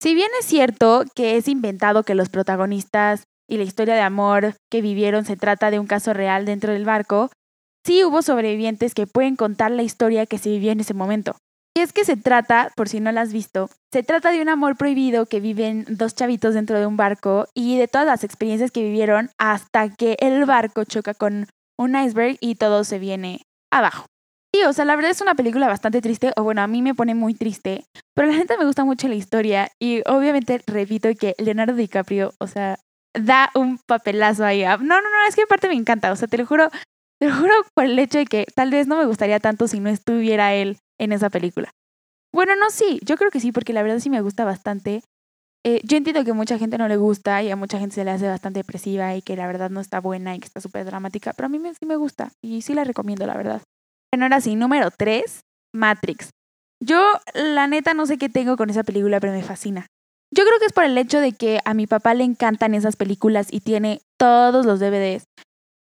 Si 0.00 0.14
bien 0.14 0.30
es 0.38 0.46
cierto 0.46 1.04
que 1.14 1.36
es 1.36 1.48
inventado 1.48 2.02
que 2.02 2.14
los 2.14 2.28
protagonistas 2.28 3.24
y 3.48 3.56
la 3.56 3.64
historia 3.64 3.94
de 3.94 4.00
amor 4.00 4.54
que 4.70 4.82
vivieron 4.82 5.24
se 5.24 5.36
trata 5.36 5.70
de 5.70 5.78
un 5.78 5.86
caso 5.86 6.12
real 6.12 6.44
dentro 6.44 6.72
del 6.72 6.84
barco, 6.84 7.30
sí 7.84 8.04
hubo 8.04 8.22
sobrevivientes 8.22 8.94
que 8.94 9.06
pueden 9.06 9.36
contar 9.36 9.70
la 9.70 9.82
historia 9.82 10.26
que 10.26 10.38
se 10.38 10.50
vivió 10.50 10.72
en 10.72 10.80
ese 10.80 10.94
momento. 10.94 11.36
Y 11.74 11.80
es 11.80 11.92
que 11.92 12.04
se 12.04 12.16
trata, 12.16 12.70
por 12.76 12.88
si 12.88 13.00
no 13.00 13.12
la 13.12 13.22
has 13.22 13.32
visto, 13.32 13.70
se 13.92 14.02
trata 14.02 14.30
de 14.30 14.42
un 14.42 14.50
amor 14.50 14.76
prohibido 14.76 15.24
que 15.24 15.40
viven 15.40 15.86
dos 15.88 16.14
chavitos 16.14 16.54
dentro 16.54 16.78
de 16.78 16.86
un 16.86 16.98
barco 16.98 17.46
y 17.54 17.78
de 17.78 17.88
todas 17.88 18.06
las 18.06 18.24
experiencias 18.24 18.70
que 18.70 18.82
vivieron 18.82 19.30
hasta 19.38 19.88
que 19.88 20.16
el 20.20 20.44
barco 20.44 20.84
choca 20.84 21.14
con 21.14 21.46
un 21.78 21.96
iceberg 21.96 22.36
y 22.40 22.56
todo 22.56 22.84
se 22.84 22.98
viene 22.98 23.42
abajo. 23.70 24.04
Sí, 24.54 24.62
o 24.64 24.72
sea, 24.74 24.84
la 24.84 24.96
verdad 24.96 25.12
es 25.12 25.22
una 25.22 25.34
película 25.34 25.66
bastante 25.66 26.02
triste, 26.02 26.32
o 26.36 26.42
bueno, 26.42 26.60
a 26.60 26.66
mí 26.66 26.82
me 26.82 26.94
pone 26.94 27.14
muy 27.14 27.32
triste, 27.32 27.86
pero 28.14 28.28
la 28.28 28.34
gente 28.34 28.58
me 28.58 28.66
gusta 28.66 28.84
mucho 28.84 29.08
la 29.08 29.14
historia 29.14 29.70
y 29.80 30.02
obviamente 30.06 30.60
repito 30.66 31.08
que 31.18 31.34
Leonardo 31.38 31.74
DiCaprio, 31.74 32.34
o 32.38 32.46
sea, 32.46 32.78
da 33.14 33.50
un 33.54 33.78
papelazo 33.78 34.44
ahí. 34.44 34.62
No, 34.62 34.76
no, 34.78 35.00
no, 35.00 35.26
es 35.26 35.36
que 35.36 35.44
aparte 35.44 35.68
me 35.68 35.74
encanta, 35.74 36.12
o 36.12 36.16
sea, 36.16 36.28
te 36.28 36.36
lo 36.36 36.44
juro, 36.44 36.68
te 37.22 37.28
lo 37.28 37.36
juro 37.36 37.54
por 37.76 37.84
el 37.84 37.96
hecho 38.00 38.18
de 38.18 38.26
que 38.26 38.46
tal 38.52 38.72
vez 38.72 38.88
no 38.88 38.96
me 38.96 39.06
gustaría 39.06 39.38
tanto 39.38 39.68
si 39.68 39.78
no 39.78 39.88
estuviera 39.88 40.54
él 40.54 40.78
en 40.98 41.12
esa 41.12 41.30
película. 41.30 41.70
Bueno, 42.34 42.56
no, 42.56 42.68
sí, 42.68 42.98
yo 43.04 43.16
creo 43.16 43.30
que 43.30 43.38
sí, 43.38 43.52
porque 43.52 43.72
la 43.72 43.84
verdad 43.84 44.00
sí 44.00 44.10
me 44.10 44.22
gusta 44.22 44.44
bastante. 44.44 45.04
Eh, 45.64 45.80
yo 45.84 45.96
entiendo 45.96 46.24
que 46.24 46.32
mucha 46.32 46.58
gente 46.58 46.78
no 46.78 46.88
le 46.88 46.96
gusta 46.96 47.40
y 47.44 47.52
a 47.52 47.54
mucha 47.54 47.78
gente 47.78 47.94
se 47.94 48.04
le 48.04 48.10
hace 48.10 48.26
bastante 48.26 48.58
depresiva 48.58 49.14
y 49.14 49.22
que 49.22 49.36
la 49.36 49.46
verdad 49.46 49.70
no 49.70 49.80
está 49.80 50.00
buena 50.00 50.34
y 50.34 50.40
que 50.40 50.46
está 50.46 50.60
súper 50.60 50.84
dramática, 50.84 51.32
pero 51.32 51.46
a 51.46 51.48
mí 51.48 51.60
sí 51.78 51.86
me 51.86 51.94
gusta 51.94 52.32
y 52.42 52.62
sí 52.62 52.74
la 52.74 52.82
recomiendo, 52.82 53.24
la 53.24 53.36
verdad. 53.36 53.62
Bueno, 54.12 54.24
ahora 54.24 54.40
sí, 54.40 54.56
número 54.56 54.90
3, 54.90 55.42
Matrix. 55.72 56.30
Yo, 56.84 57.00
la 57.34 57.68
neta, 57.68 57.94
no 57.94 58.06
sé 58.06 58.18
qué 58.18 58.30
tengo 58.30 58.56
con 58.56 58.68
esa 58.68 58.82
película, 58.82 59.20
pero 59.20 59.32
me 59.32 59.44
fascina. 59.44 59.86
Yo 60.34 60.42
creo 60.44 60.58
que 60.58 60.66
es 60.66 60.72
por 60.72 60.82
el 60.82 60.98
hecho 60.98 61.20
de 61.20 61.30
que 61.30 61.60
a 61.64 61.72
mi 61.72 61.86
papá 61.86 62.14
le 62.14 62.24
encantan 62.24 62.74
esas 62.74 62.96
películas 62.96 63.46
y 63.52 63.60
tiene 63.60 64.00
todos 64.18 64.66
los 64.66 64.80
DVDs. 64.80 65.22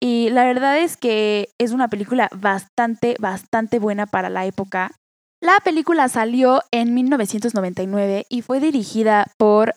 Y 0.01 0.29
la 0.29 0.45
verdad 0.45 0.77
es 0.79 0.97
que 0.97 1.49
es 1.57 1.71
una 1.71 1.89
película 1.89 2.29
bastante, 2.35 3.15
bastante 3.19 3.79
buena 3.79 4.05
para 4.05 4.29
la 4.29 4.45
época. 4.45 4.91
La 5.41 5.59
película 5.63 6.07
salió 6.09 6.61
en 6.71 6.93
1999 6.93 8.25
y 8.29 8.41
fue 8.41 8.59
dirigida 8.59 9.25
por 9.37 9.73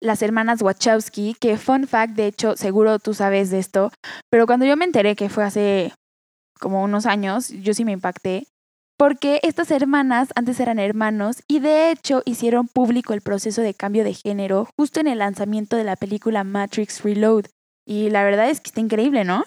las 0.00 0.22
hermanas 0.22 0.62
Wachowski, 0.62 1.34
que 1.40 1.56
fun 1.56 1.86
fact, 1.86 2.14
de 2.14 2.26
hecho, 2.26 2.56
seguro 2.56 2.98
tú 2.98 3.14
sabes 3.14 3.50
de 3.50 3.58
esto, 3.58 3.90
pero 4.30 4.46
cuando 4.46 4.66
yo 4.66 4.76
me 4.76 4.84
enteré 4.84 5.16
que 5.16 5.30
fue 5.30 5.44
hace 5.44 5.92
como 6.60 6.82
unos 6.82 7.06
años, 7.06 7.48
yo 7.48 7.72
sí 7.72 7.84
me 7.84 7.92
impacté, 7.92 8.46
porque 8.98 9.40
estas 9.42 9.70
hermanas 9.70 10.28
antes 10.36 10.58
eran 10.60 10.78
hermanos 10.78 11.42
y 11.48 11.60
de 11.60 11.90
hecho 11.90 12.22
hicieron 12.24 12.66
público 12.66 13.12
el 13.12 13.20
proceso 13.20 13.62
de 13.62 13.74
cambio 13.74 14.04
de 14.04 14.14
género 14.14 14.68
justo 14.76 15.00
en 15.00 15.06
el 15.06 15.18
lanzamiento 15.18 15.76
de 15.76 15.84
la 15.84 15.96
película 15.96 16.44
Matrix 16.44 17.02
Reload. 17.02 17.46
Y 17.86 18.10
la 18.10 18.24
verdad 18.24 18.48
es 18.48 18.60
que 18.60 18.68
está 18.68 18.80
increíble, 18.80 19.24
¿no? 19.24 19.44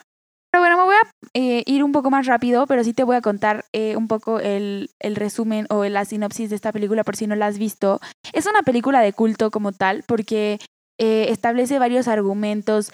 Pero 0.51 0.61
bueno, 0.63 0.77
me 0.77 0.83
voy 0.83 0.95
a 0.95 1.11
eh, 1.33 1.63
ir 1.67 1.83
un 1.83 1.91
poco 1.91 2.09
más 2.09 2.25
rápido, 2.25 2.65
pero 2.65 2.83
sí 2.83 2.93
te 2.93 3.03
voy 3.03 3.15
a 3.15 3.21
contar 3.21 3.65
eh, 3.71 3.95
un 3.95 4.07
poco 4.07 4.39
el, 4.39 4.89
resumen 5.01 5.67
o 5.69 5.85
la 5.85 6.05
sinopsis 6.05 6.49
de 6.49 6.55
esta 6.55 6.71
película 6.71 7.03
por 7.03 7.15
si 7.15 7.27
no 7.27 7.35
la 7.35 7.47
has 7.47 7.59
visto. 7.59 7.99
Es 8.33 8.47
una 8.47 8.63
película 8.63 9.01
de 9.01 9.13
culto 9.13 9.51
como 9.51 9.71
tal 9.71 10.03
porque 10.07 10.59
eh, 10.97 11.27
establece 11.29 11.79
varios 11.79 12.07
argumentos 12.07 12.91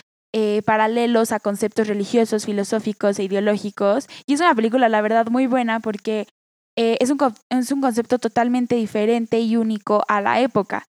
paralelos 0.66 1.32
a 1.32 1.40
conceptos 1.40 1.88
religiosos, 1.88 2.46
filosóficos 2.46 3.18
e 3.20 3.24
ideológicos. 3.24 4.10
Y 4.26 4.34
es 4.34 4.42
una 4.42 4.54
película, 4.54 4.90
la 4.90 5.00
verdad, 5.00 5.28
muy 5.28 5.48
buena 5.48 5.80
porque 5.80 6.28
es, 6.76 7.10
un, 7.10 7.18
es 7.50 7.72
un 7.72 7.80
concepto 7.80 8.20
totalmente 8.20 8.76
diferente 8.76 9.40
y 9.40 9.56
único 9.56 10.04
a 10.10 10.20
la 10.20 10.42
época 10.42 10.88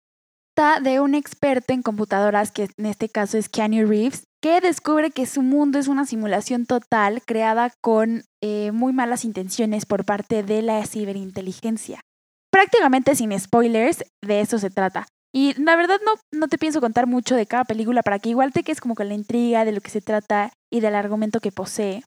de 0.81 0.99
un 1.01 1.15
experto 1.15 1.73
en 1.73 1.81
computadoras, 1.81 2.51
que 2.51 2.69
en 2.77 2.85
este 2.85 3.09
caso 3.09 3.37
es 3.37 3.49
Keanu 3.49 3.85
Reeves, 3.85 4.23
que 4.45 4.61
descubre 4.61 5.09
que 5.09 5.25
su 5.25 5.41
mundo 5.41 5.79
es 5.79 5.87
una 5.87 6.05
simulación 6.05 6.67
total 6.67 7.23
creada 7.25 7.71
con 7.81 8.25
eh, 8.41 8.69
muy 8.71 8.93
malas 8.93 9.25
intenciones 9.25 9.87
por 9.87 10.05
parte 10.05 10.43
de 10.43 10.61
la 10.61 10.85
ciberinteligencia. 10.85 12.01
Prácticamente 12.51 13.15
sin 13.15 13.37
spoilers, 13.39 14.03
de 14.21 14.41
eso 14.41 14.59
se 14.59 14.69
trata. 14.69 15.07
Y 15.33 15.59
la 15.59 15.75
verdad 15.75 15.99
no, 16.05 16.11
no 16.31 16.47
te 16.47 16.59
pienso 16.59 16.79
contar 16.79 17.07
mucho 17.07 17.35
de 17.35 17.47
cada 17.47 17.63
película 17.63 18.03
para 18.03 18.19
que 18.19 18.29
igual 18.29 18.53
te 18.53 18.61
quedes 18.61 18.81
como 18.81 18.93
con 18.93 19.07
la 19.07 19.15
intriga 19.15 19.65
de 19.65 19.71
lo 19.71 19.81
que 19.81 19.89
se 19.89 20.01
trata 20.01 20.53
y 20.71 20.79
del 20.79 20.93
argumento 20.93 21.39
que 21.39 21.51
posee. 21.51 22.03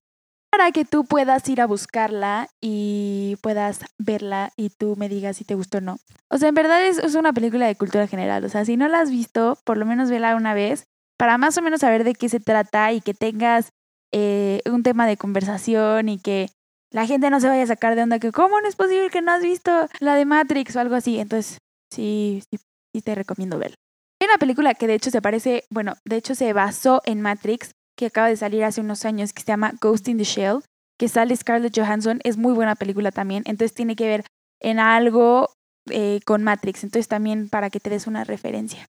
Para 0.49 0.71
que 0.71 0.85
tú 0.85 1.07
puedas 1.07 1.49
ir 1.49 1.61
a 1.61 1.66
buscarla 1.66 2.47
y 2.62 3.37
puedas 3.42 3.80
verla 3.99 4.52
y 4.57 4.71
tú 4.71 4.95
me 4.95 5.09
digas 5.09 5.38
si 5.38 5.45
te 5.45 5.57
gustó 5.57 5.78
o 5.78 5.80
no. 5.80 5.97
O 6.30 6.38
sea, 6.38 6.50
en 6.50 6.54
verdad 6.54 6.87
es, 6.87 6.99
es 6.99 7.16
una 7.16 7.33
película 7.33 7.66
de 7.66 7.75
cultura 7.75 8.07
general. 8.07 8.45
O 8.45 8.49
sea, 8.49 8.64
si 8.64 8.76
no 8.76 8.87
la 8.87 9.00
has 9.00 9.11
visto, 9.11 9.59
por 9.64 9.76
lo 9.76 9.87
menos 9.87 10.09
vela 10.09 10.37
una 10.37 10.54
vez 10.54 10.87
para 11.18 11.37
más 11.37 11.58
o 11.58 11.62
menos 11.62 11.80
saber 11.80 12.04
de 12.04 12.14
qué 12.14 12.28
se 12.28 12.40
trata 12.40 12.92
y 12.92 13.00
que 13.00 13.12
tengas 13.12 13.70
eh, 14.12 14.60
un 14.70 14.82
tema 14.82 15.06
de 15.06 15.16
conversación 15.16 16.08
y 16.08 16.18
que 16.18 16.48
la 16.90 17.06
gente 17.06 17.28
no 17.28 17.40
se 17.40 17.48
vaya 17.48 17.62
a 17.62 17.66
sacar 17.66 17.96
de 17.96 18.02
onda 18.02 18.18
que, 18.18 18.32
¿cómo 18.32 18.60
no 18.60 18.68
es 18.68 18.76
posible 18.76 19.10
que 19.10 19.20
no 19.20 19.32
has 19.32 19.42
visto 19.42 19.88
la 20.00 20.14
de 20.14 20.25
Matrix 20.25 20.75
o 20.76 20.80
algo 20.80 20.94
así? 20.94 21.18
Entonces, 21.18 21.58
sí, 21.92 22.42
sí, 22.50 22.58
sí 22.94 23.02
te 23.02 23.14
recomiendo 23.14 23.58
verla. 23.58 23.76
Hay 24.20 24.26
una 24.26 24.38
película 24.38 24.75
que 24.75 24.87
de 24.87 24.94
hecho 24.94 25.10
se 25.10 25.20
parece, 25.20 25.64
bueno, 25.70 25.94
de 26.04 26.16
hecho 26.16 26.34
se 26.34 26.52
basó 26.52 27.02
en 27.04 27.20
Matrix, 27.20 27.72
que 27.96 28.06
acaba 28.06 28.28
de 28.28 28.37
salir 28.37 28.64
hace 28.64 28.80
unos 28.80 29.04
años, 29.04 29.32
que 29.32 29.42
se 29.42 29.48
llama 29.48 29.75
Ghost 29.80 30.08
in 30.08 30.18
the 30.18 30.25
Shell, 30.25 30.62
que 30.98 31.08
sale 31.08 31.37
Scarlett 31.37 31.76
Johansson. 31.76 32.20
Es 32.25 32.37
muy 32.37 32.52
buena 32.52 32.75
película 32.75 33.12
también, 33.12 33.42
entonces 33.46 33.75
tiene 33.75 33.96
que 33.96 34.06
ver 34.06 34.25
en 34.60 34.80
algo 34.80 35.50
eh, 35.90 36.20
con 36.25 36.42
Matrix, 36.42 36.84
entonces 36.84 37.08
también 37.08 37.48
para 37.48 37.70
que 37.70 37.80
te 37.80 37.90
des 37.90 38.06
una 38.06 38.25
referencia. 38.25 38.87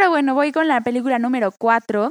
Pero 0.00 0.08
bueno, 0.08 0.32
voy 0.32 0.50
con 0.50 0.66
la 0.66 0.80
película 0.80 1.18
número 1.18 1.52
4. 1.52 2.10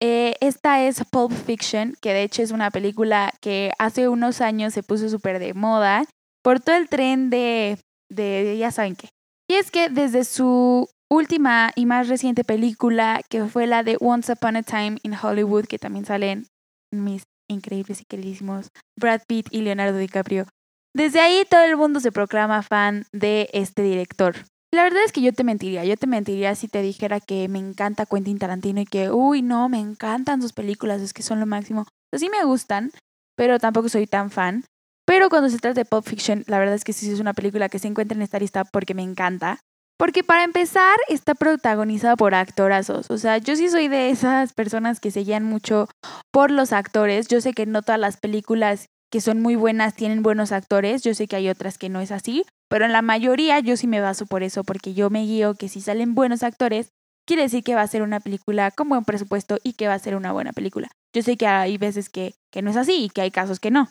Eh, 0.00 0.36
esta 0.40 0.82
es 0.82 1.04
Pulp 1.10 1.32
Fiction, 1.32 1.94
que 2.00 2.14
de 2.14 2.22
hecho 2.22 2.40
es 2.40 2.50
una 2.50 2.70
película 2.70 3.30
que 3.42 3.72
hace 3.78 4.08
unos 4.08 4.40
años 4.40 4.72
se 4.72 4.82
puso 4.82 5.10
súper 5.10 5.38
de 5.38 5.52
moda 5.52 6.06
por 6.42 6.60
todo 6.60 6.76
el 6.76 6.88
tren 6.88 7.28
de, 7.28 7.78
de, 8.08 8.56
ya 8.58 8.70
saben 8.70 8.96
qué. 8.96 9.10
Y 9.50 9.56
es 9.56 9.70
que 9.70 9.90
desde 9.90 10.24
su 10.24 10.88
última 11.10 11.72
y 11.76 11.84
más 11.84 12.08
reciente 12.08 12.42
película, 12.42 13.20
que 13.28 13.44
fue 13.44 13.66
la 13.66 13.82
de 13.82 13.98
Once 14.00 14.32
Upon 14.32 14.56
a 14.56 14.62
Time 14.62 14.96
in 15.02 15.12
Hollywood, 15.12 15.66
que 15.66 15.78
también 15.78 16.06
salen 16.06 16.46
mis 16.90 17.24
increíbles 17.50 18.00
y 18.00 18.06
queridísimos 18.06 18.70
Brad 18.98 19.20
Pitt 19.28 19.48
y 19.50 19.60
Leonardo 19.60 19.98
DiCaprio. 19.98 20.46
Desde 20.94 21.20
ahí 21.20 21.44
todo 21.50 21.64
el 21.64 21.76
mundo 21.76 22.00
se 22.00 22.12
proclama 22.12 22.62
fan 22.62 23.04
de 23.12 23.50
este 23.52 23.82
director. 23.82 24.36
La 24.72 24.82
verdad 24.82 25.04
es 25.04 25.12
que 25.12 25.22
yo 25.22 25.32
te 25.32 25.44
mentiría, 25.44 25.84
yo 25.84 25.96
te 25.96 26.06
mentiría 26.06 26.54
si 26.54 26.68
te 26.68 26.82
dijera 26.82 27.20
que 27.20 27.48
me 27.48 27.58
encanta 27.58 28.04
Quentin 28.04 28.38
Tarantino 28.38 28.80
y 28.80 28.84
que, 28.84 29.10
uy, 29.10 29.42
no, 29.42 29.68
me 29.68 29.78
encantan 29.78 30.42
sus 30.42 30.52
películas, 30.52 31.00
es 31.00 31.12
que 31.14 31.22
son 31.22 31.40
lo 31.40 31.46
máximo. 31.46 31.86
Sí 32.12 32.28
me 32.28 32.44
gustan, 32.44 32.90
pero 33.36 33.58
tampoco 33.58 33.88
soy 33.88 34.06
tan 34.06 34.30
fan. 34.30 34.64
Pero 35.06 35.28
cuando 35.28 35.48
se 35.48 35.58
trata 35.58 35.80
de 35.80 35.84
Pulp 35.84 36.04
Fiction, 36.04 36.44
la 36.48 36.58
verdad 36.58 36.74
es 36.74 36.84
que 36.84 36.92
sí 36.92 37.10
es 37.10 37.20
una 37.20 37.32
película 37.32 37.68
que 37.68 37.78
se 37.78 37.86
encuentra 37.86 38.16
en 38.16 38.22
esta 38.22 38.40
lista 38.40 38.64
porque 38.64 38.92
me 38.92 39.02
encanta. 39.02 39.60
Porque 39.98 40.24
para 40.24 40.44
empezar, 40.44 40.96
está 41.08 41.34
protagonizada 41.34 42.16
por 42.16 42.34
actorazos. 42.34 43.06
O 43.08 43.16
sea, 43.16 43.38
yo 43.38 43.56
sí 43.56 43.70
soy 43.70 43.88
de 43.88 44.10
esas 44.10 44.52
personas 44.52 45.00
que 45.00 45.10
se 45.10 45.20
guían 45.20 45.44
mucho 45.44 45.88
por 46.32 46.50
los 46.50 46.72
actores. 46.72 47.28
Yo 47.28 47.40
sé 47.40 47.54
que 47.54 47.64
no 47.64 47.82
todas 47.82 48.00
las 48.00 48.18
películas 48.18 48.88
que 49.16 49.22
son 49.22 49.40
muy 49.40 49.56
buenas 49.56 49.94
tienen 49.94 50.22
buenos 50.22 50.52
actores, 50.52 51.02
yo 51.02 51.14
sé 51.14 51.26
que 51.26 51.36
hay 51.36 51.48
otras 51.48 51.78
que 51.78 51.88
no 51.88 52.02
es 52.02 52.12
así, 52.12 52.44
pero 52.68 52.84
en 52.84 52.92
la 52.92 53.00
mayoría 53.00 53.58
yo 53.60 53.78
sí 53.78 53.86
me 53.86 54.02
baso 54.02 54.26
por 54.26 54.42
eso, 54.42 54.62
porque 54.62 54.92
yo 54.92 55.08
me 55.08 55.22
guío 55.22 55.54
que 55.54 55.70
si 55.70 55.80
salen 55.80 56.14
buenos 56.14 56.42
actores, 56.42 56.90
quiere 57.26 57.44
decir 57.44 57.64
que 57.64 57.74
va 57.74 57.80
a 57.80 57.86
ser 57.86 58.02
una 58.02 58.20
película 58.20 58.70
con 58.70 58.90
buen 58.90 59.06
presupuesto 59.06 59.56
y 59.62 59.72
que 59.72 59.88
va 59.88 59.94
a 59.94 59.98
ser 59.98 60.16
una 60.16 60.32
buena 60.32 60.52
película. 60.52 60.90
Yo 61.14 61.22
sé 61.22 61.38
que 61.38 61.46
hay 61.46 61.78
veces 61.78 62.10
que, 62.10 62.34
que 62.52 62.60
no 62.60 62.68
es 62.68 62.76
así 62.76 63.04
y 63.04 63.08
que 63.08 63.22
hay 63.22 63.30
casos 63.30 63.58
que 63.58 63.70
no. 63.70 63.88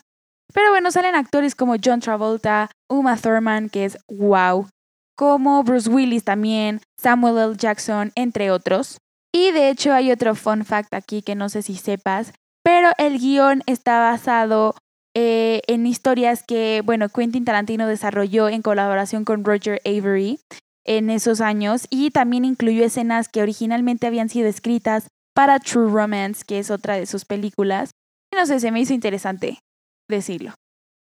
Pero 0.54 0.70
bueno, 0.70 0.92
salen 0.92 1.16
actores 1.16 1.56
como 1.56 1.74
John 1.84 1.98
Travolta, 1.98 2.70
Uma 2.88 3.16
Thurman, 3.16 3.68
que 3.68 3.84
es 3.84 3.98
wow, 4.08 4.68
como 5.16 5.64
Bruce 5.64 5.90
Willis 5.90 6.22
también, 6.22 6.82
Samuel 7.02 7.36
L. 7.36 7.56
Jackson, 7.56 8.12
entre 8.14 8.52
otros. 8.52 8.98
Y 9.34 9.50
de 9.50 9.70
hecho 9.70 9.92
hay 9.92 10.12
otro 10.12 10.36
fun 10.36 10.64
fact 10.64 10.94
aquí 10.94 11.20
que 11.20 11.34
no 11.34 11.48
sé 11.48 11.62
si 11.62 11.74
sepas, 11.74 12.32
pero 12.62 12.90
el 12.96 13.18
guion 13.18 13.64
está 13.66 13.98
basado 13.98 14.76
eh, 15.18 15.62
en 15.66 15.86
historias 15.86 16.42
que, 16.42 16.82
bueno, 16.84 17.08
Quentin 17.08 17.46
Tarantino 17.46 17.86
desarrolló 17.86 18.50
en 18.50 18.60
colaboración 18.60 19.24
con 19.24 19.44
Roger 19.44 19.80
Avery 19.86 20.40
en 20.84 21.08
esos 21.08 21.40
años 21.40 21.86
y 21.88 22.10
también 22.10 22.44
incluyó 22.44 22.84
escenas 22.84 23.30
que 23.30 23.40
originalmente 23.40 24.06
habían 24.06 24.28
sido 24.28 24.46
escritas 24.46 25.08
para 25.34 25.58
True 25.58 25.90
Romance, 25.90 26.44
que 26.46 26.58
es 26.58 26.70
otra 26.70 26.96
de 26.96 27.06
sus 27.06 27.24
películas. 27.24 27.92
no 28.30 28.44
sé, 28.44 28.60
se 28.60 28.70
me 28.70 28.80
hizo 28.80 28.92
interesante 28.92 29.60
decirlo. 30.06 30.52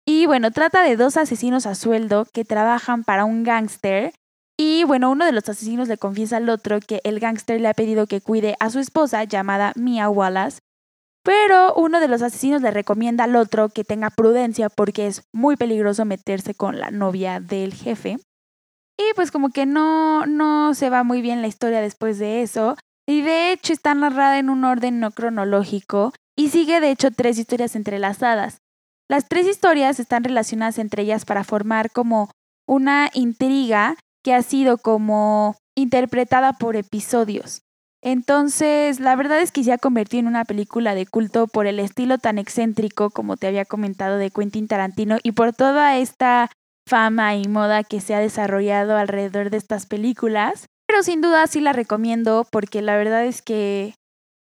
Y 0.07 0.27
bueno, 0.27 0.53
trata 0.53 0.85
de 0.85 0.95
dos 0.95 1.17
asesinos 1.17 1.67
a 1.67 1.75
sueldo 1.75 2.29
que 2.33 2.45
trabajan 2.45 3.03
para 3.03 3.25
un 3.25 3.43
gángster. 3.43 4.13
Y 4.57 4.85
bueno, 4.85 5.11
uno 5.11 5.25
de 5.25 5.33
los 5.33 5.49
asesinos 5.49 5.89
le 5.89 5.99
confiesa 5.99 6.37
al 6.37 6.49
otro 6.51 6.79
que 6.79 7.01
el 7.03 7.19
gángster 7.19 7.61
le 7.61 7.67
ha 7.67 7.75
pedido 7.75 8.07
que 8.07 8.21
cuide 8.21 8.55
a 8.61 8.71
su 8.71 8.79
esposa 8.79 9.25
llamada 9.25 9.73
Mia 9.75 10.09
Wallace 10.09 10.61
pero 11.25 11.75
uno 11.75 12.01
de 12.01 12.09
los 12.09 12.21
asesinos 12.21 12.61
le 12.61 12.71
recomienda 12.71 13.25
al 13.25 13.35
otro 13.35 13.71
que 13.71 13.83
tenga 13.83 14.11
prudencia 14.11 14.69
porque 14.69 15.07
es 15.07 15.23
muy 15.33 15.57
peligroso 15.57 16.05
meterse 16.05 16.55
con 16.55 16.79
la 16.79 16.91
novia 16.91 17.41
del 17.41 17.73
jefe. 17.73 18.19
Y 18.99 19.05
pues 19.17 19.31
como 19.33 19.49
que 19.49 19.65
no, 19.65 20.27
no 20.27 20.75
se 20.75 20.91
va 20.91 21.03
muy 21.03 21.23
bien 21.23 21.41
la 21.41 21.49
historia 21.49 21.81
después 21.81 22.19
de 22.19 22.43
eso. 22.43 22.77
Y 23.07 23.23
de 23.23 23.53
hecho 23.53 23.73
está 23.73 23.95
narrada 23.95 24.39
en 24.39 24.51
un 24.51 24.65
orden 24.65 25.01
no 25.01 25.11
cronológico 25.11 26.13
y 26.37 26.51
sigue 26.51 26.81
de 26.81 26.91
hecho 26.91 27.11
tres 27.11 27.39
historias 27.39 27.75
entrelazadas. 27.75 28.59
Las 29.09 29.27
tres 29.27 29.47
historias 29.47 29.99
están 30.01 30.25
relacionadas 30.25 30.79
entre 30.79 31.03
ellas 31.03 31.25
para 31.25 31.43
formar 31.43 31.91
como 31.91 32.31
una 32.67 33.11
intriga 33.15 33.97
que 34.23 34.35
ha 34.35 34.43
sido 34.43 34.79
como 34.79 35.57
interpretada 35.75 36.53
por 36.53 36.77
episodios. 36.77 37.64
Entonces, 38.05 39.01
la 39.01 39.17
verdad 39.17 39.41
es 39.41 39.51
que 39.51 39.65
se 39.65 39.73
ha 39.73 39.79
convertido 39.79 40.21
en 40.21 40.27
una 40.27 40.45
película 40.45 40.95
de 40.95 41.07
culto 41.07 41.47
por 41.47 41.67
el 41.67 41.81
estilo 41.81 42.19
tan 42.19 42.37
excéntrico, 42.37 43.09
como 43.09 43.39
te 43.39 43.47
había 43.47 43.65
comentado, 43.65 44.19
de 44.19 44.31
Quentin 44.31 44.69
Tarantino 44.69 45.17
y 45.23 45.33
por 45.33 45.55
toda 45.55 45.97
esta 45.97 46.51
fama 46.87 47.35
y 47.35 47.49
moda 47.49 47.83
que 47.83 48.03
se 48.03 48.15
ha 48.15 48.19
desarrollado 48.19 48.99
alrededor 48.99 49.49
de 49.49 49.57
estas 49.57 49.87
películas. 49.87 50.67
Pero 50.87 51.03
sin 51.03 51.23
duda 51.23 51.47
sí 51.47 51.63
la 51.63 51.73
recomiendo 51.73 52.47
porque 52.53 52.83
la 52.83 52.95
verdad 52.95 53.25
es 53.25 53.41
que 53.41 53.95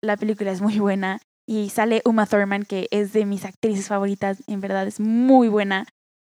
la 0.01 0.17
película 0.17 0.51
es 0.51 0.61
muy 0.61 0.79
buena 0.79 1.19
y 1.47 1.69
sale 1.69 2.01
Uma 2.03 2.25
Thurman, 2.25 2.63
que 2.63 2.87
es 2.89 3.13
de 3.13 3.27
mis 3.27 3.45
actrices 3.45 3.87
favoritas, 3.87 4.41
en 4.47 4.59
verdad 4.59 4.87
es 4.87 4.99
muy 4.99 5.49
buena. 5.49 5.85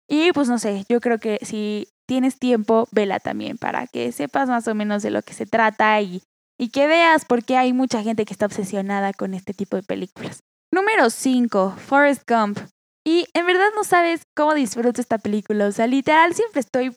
Y 0.07 0.31
pues 0.31 0.49
no 0.49 0.57
sé, 0.57 0.83
yo 0.89 0.99
creo 0.99 1.19
que 1.19 1.37
si 1.43 1.89
tienes 2.07 2.39
tiempo, 2.39 2.87
vela 2.91 3.19
también 3.19 3.59
para 3.59 3.85
que 3.85 4.11
sepas 4.11 4.49
más 4.49 4.67
o 4.67 4.73
menos 4.73 5.03
de 5.03 5.11
lo 5.11 5.21
que 5.21 5.35
se 5.35 5.45
trata 5.45 6.01
y 6.01 6.23
y 6.59 6.69
que 6.69 6.87
veas 6.87 7.25
por 7.25 7.43
qué 7.43 7.55
hay 7.55 7.71
mucha 7.71 8.03
gente 8.03 8.25
que 8.25 8.33
está 8.33 8.45
obsesionada 8.45 9.13
con 9.13 9.33
este 9.33 9.53
tipo 9.53 9.77
de 9.77 9.83
películas. 9.83 10.41
Número 10.71 11.09
5, 11.09 11.75
Forrest 11.77 12.29
Gump. 12.29 12.59
Y 13.05 13.25
en 13.33 13.47
verdad 13.47 13.69
no 13.75 13.83
sabes 13.83 14.23
cómo 14.35 14.53
disfruto 14.53 14.99
esta 14.99 15.17
película. 15.17 15.67
O 15.67 15.71
sea, 15.71 15.87
literal 15.87 16.35
siempre 16.35 16.59
estoy 16.59 16.93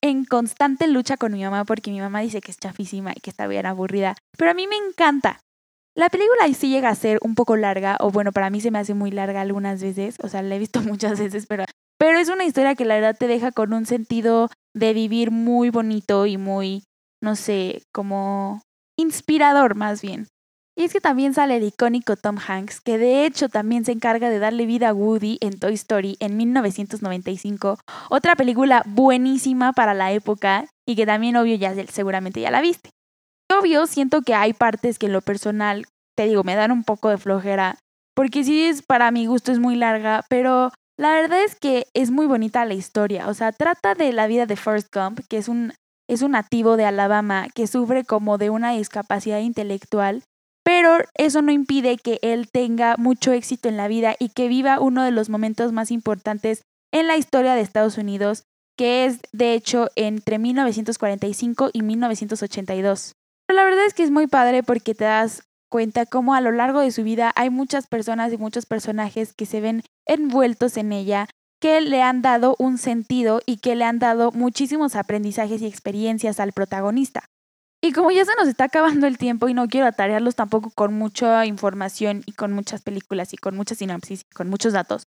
en 0.00 0.24
constante 0.24 0.86
lucha 0.86 1.16
con 1.16 1.32
mi 1.32 1.44
mamá 1.44 1.64
porque 1.64 1.90
mi 1.90 2.00
mamá 2.00 2.20
dice 2.20 2.40
que 2.40 2.50
es 2.50 2.58
chafísima 2.58 3.12
y 3.14 3.20
que 3.20 3.30
está 3.30 3.46
bien 3.46 3.66
aburrida. 3.66 4.16
Pero 4.36 4.50
a 4.50 4.54
mí 4.54 4.66
me 4.66 4.76
encanta. 4.76 5.40
La 5.96 6.08
película 6.08 6.52
sí 6.54 6.70
llega 6.70 6.88
a 6.88 6.94
ser 6.94 7.18
un 7.22 7.36
poco 7.36 7.56
larga, 7.56 7.96
o 8.00 8.10
bueno, 8.10 8.32
para 8.32 8.50
mí 8.50 8.60
se 8.60 8.72
me 8.72 8.80
hace 8.80 8.94
muy 8.94 9.12
larga 9.12 9.42
algunas 9.42 9.80
veces, 9.80 10.16
o 10.24 10.28
sea, 10.28 10.42
la 10.42 10.56
he 10.56 10.58
visto 10.58 10.80
muchas 10.82 11.20
veces, 11.20 11.46
pero, 11.46 11.64
pero 11.98 12.18
es 12.18 12.28
una 12.28 12.44
historia 12.44 12.74
que 12.74 12.84
la 12.84 12.96
verdad 12.96 13.16
te 13.16 13.28
deja 13.28 13.52
con 13.52 13.72
un 13.72 13.86
sentido 13.86 14.50
de 14.74 14.92
vivir 14.92 15.30
muy 15.30 15.70
bonito 15.70 16.26
y 16.26 16.36
muy, 16.36 16.82
no 17.22 17.36
sé, 17.36 17.82
como 17.92 18.60
inspirador 18.96 19.74
más 19.74 20.02
bien. 20.02 20.28
Y 20.76 20.82
es 20.82 20.92
que 20.92 21.00
también 21.00 21.34
sale 21.34 21.56
el 21.56 21.62
icónico 21.62 22.16
Tom 22.16 22.36
Hanks, 22.36 22.80
que 22.80 22.98
de 22.98 23.26
hecho 23.26 23.48
también 23.48 23.84
se 23.84 23.92
encarga 23.92 24.28
de 24.28 24.40
darle 24.40 24.66
vida 24.66 24.88
a 24.88 24.92
Woody 24.92 25.38
en 25.40 25.58
Toy 25.60 25.74
Story 25.74 26.16
en 26.18 26.36
1995, 26.36 27.78
otra 28.10 28.34
película 28.34 28.82
buenísima 28.86 29.72
para 29.72 29.94
la 29.94 30.10
época 30.10 30.66
y 30.84 30.96
que 30.96 31.06
también 31.06 31.36
obvio 31.36 31.54
ya 31.54 31.74
seguramente 31.86 32.40
ya 32.40 32.50
la 32.50 32.60
viste. 32.60 32.90
Obvio, 33.56 33.86
siento 33.86 34.22
que 34.22 34.34
hay 34.34 34.52
partes 34.52 34.98
que 34.98 35.06
en 35.06 35.12
lo 35.12 35.20
personal, 35.20 35.86
te 36.16 36.26
digo, 36.26 36.42
me 36.42 36.56
dan 36.56 36.72
un 36.72 36.82
poco 36.82 37.08
de 37.08 37.18
flojera, 37.18 37.78
porque 38.16 38.42
sí 38.42 38.64
es 38.64 38.82
para 38.82 39.12
mi 39.12 39.26
gusto 39.26 39.52
es 39.52 39.60
muy 39.60 39.76
larga, 39.76 40.24
pero 40.28 40.72
la 40.96 41.10
verdad 41.10 41.42
es 41.44 41.54
que 41.54 41.86
es 41.94 42.10
muy 42.10 42.26
bonita 42.26 42.64
la 42.64 42.74
historia, 42.74 43.28
o 43.28 43.34
sea, 43.34 43.52
trata 43.52 43.94
de 43.94 44.12
la 44.12 44.26
vida 44.26 44.46
de 44.46 44.56
Forrest 44.56 44.92
Gump, 44.92 45.20
que 45.28 45.38
es 45.38 45.46
un 45.46 45.72
es 46.08 46.22
un 46.22 46.32
nativo 46.32 46.76
de 46.76 46.84
Alabama 46.84 47.48
que 47.54 47.66
sufre 47.66 48.04
como 48.04 48.38
de 48.38 48.50
una 48.50 48.72
discapacidad 48.72 49.40
intelectual, 49.40 50.22
pero 50.64 50.98
eso 51.14 51.42
no 51.42 51.52
impide 51.52 51.98
que 51.98 52.18
él 52.22 52.50
tenga 52.50 52.96
mucho 52.96 53.32
éxito 53.32 53.68
en 53.68 53.76
la 53.76 53.88
vida 53.88 54.16
y 54.18 54.30
que 54.30 54.48
viva 54.48 54.80
uno 54.80 55.04
de 55.04 55.10
los 55.10 55.28
momentos 55.28 55.72
más 55.72 55.90
importantes 55.90 56.62
en 56.92 57.06
la 57.06 57.16
historia 57.16 57.54
de 57.54 57.60
Estados 57.60 57.98
Unidos, 57.98 58.44
que 58.76 59.04
es 59.04 59.20
de 59.32 59.54
hecho 59.54 59.88
entre 59.94 60.38
1945 60.38 61.70
y 61.72 61.82
1982. 61.82 63.12
Pero 63.46 63.56
la 63.58 63.64
verdad 63.64 63.84
es 63.86 63.94
que 63.94 64.04
es 64.04 64.10
muy 64.10 64.26
padre 64.26 64.62
porque 64.62 64.94
te 64.94 65.04
das 65.04 65.42
cuenta 65.70 66.06
cómo 66.06 66.34
a 66.34 66.40
lo 66.40 66.52
largo 66.52 66.80
de 66.80 66.92
su 66.92 67.02
vida 67.02 67.32
hay 67.34 67.50
muchas 67.50 67.86
personas 67.88 68.32
y 68.32 68.38
muchos 68.38 68.64
personajes 68.64 69.34
que 69.34 69.44
se 69.44 69.60
ven 69.60 69.82
envueltos 70.06 70.76
en 70.76 70.92
ella, 70.92 71.28
que 71.64 71.80
le 71.80 72.02
han 72.02 72.20
dado 72.20 72.56
un 72.58 72.76
sentido 72.76 73.40
y 73.46 73.56
que 73.56 73.74
le 73.74 73.86
han 73.86 73.98
dado 73.98 74.32
muchísimos 74.32 74.96
aprendizajes 74.96 75.62
y 75.62 75.66
experiencias 75.66 76.38
al 76.38 76.52
protagonista. 76.52 77.24
Y 77.82 77.92
como 77.92 78.10
ya 78.10 78.26
se 78.26 78.34
nos 78.34 78.48
está 78.48 78.64
acabando 78.64 79.06
el 79.06 79.16
tiempo 79.16 79.48
y 79.48 79.54
no 79.54 79.66
quiero 79.66 79.86
atarearlos 79.86 80.34
tampoco 80.34 80.68
con 80.68 80.92
mucha 80.92 81.46
información 81.46 82.22
y 82.26 82.32
con 82.32 82.52
muchas 82.52 82.82
películas 82.82 83.32
y 83.32 83.38
con 83.38 83.56
mucha 83.56 83.74
sinopsis 83.74 84.26
y 84.30 84.34
con 84.34 84.50
muchos 84.50 84.74
datos, 84.74 85.04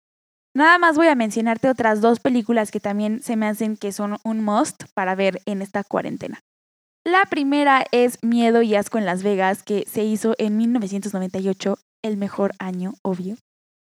nada 0.54 0.78
más 0.78 0.98
voy 0.98 1.08
a 1.08 1.16
mencionarte 1.16 1.70
otras 1.70 2.02
dos 2.02 2.20
películas 2.20 2.70
que 2.70 2.82
también 2.82 3.24
se 3.24 3.38
me 3.38 3.48
hacen 3.48 3.78
que 3.78 3.94
son 3.94 4.18
un 4.26 4.44
must 4.44 4.84
para 4.94 5.16
ver 5.16 5.42
en 5.46 5.62
esta 5.62 5.86
cuarentena. 5.86 6.42
La 7.06 7.24
primera 7.30 7.86
es 7.94 8.22
Miedo 8.22 8.62
y 8.62 8.76
Asco 8.76 8.98
en 8.98 9.06
Las 9.06 9.24
Vegas, 9.24 9.64
que 9.64 9.86
se 9.88 10.04
hizo 10.04 10.36
en 10.38 10.58
1998, 10.58 11.78
el 12.04 12.18
mejor 12.18 12.52
año, 12.60 12.96
obvio. 13.04 13.38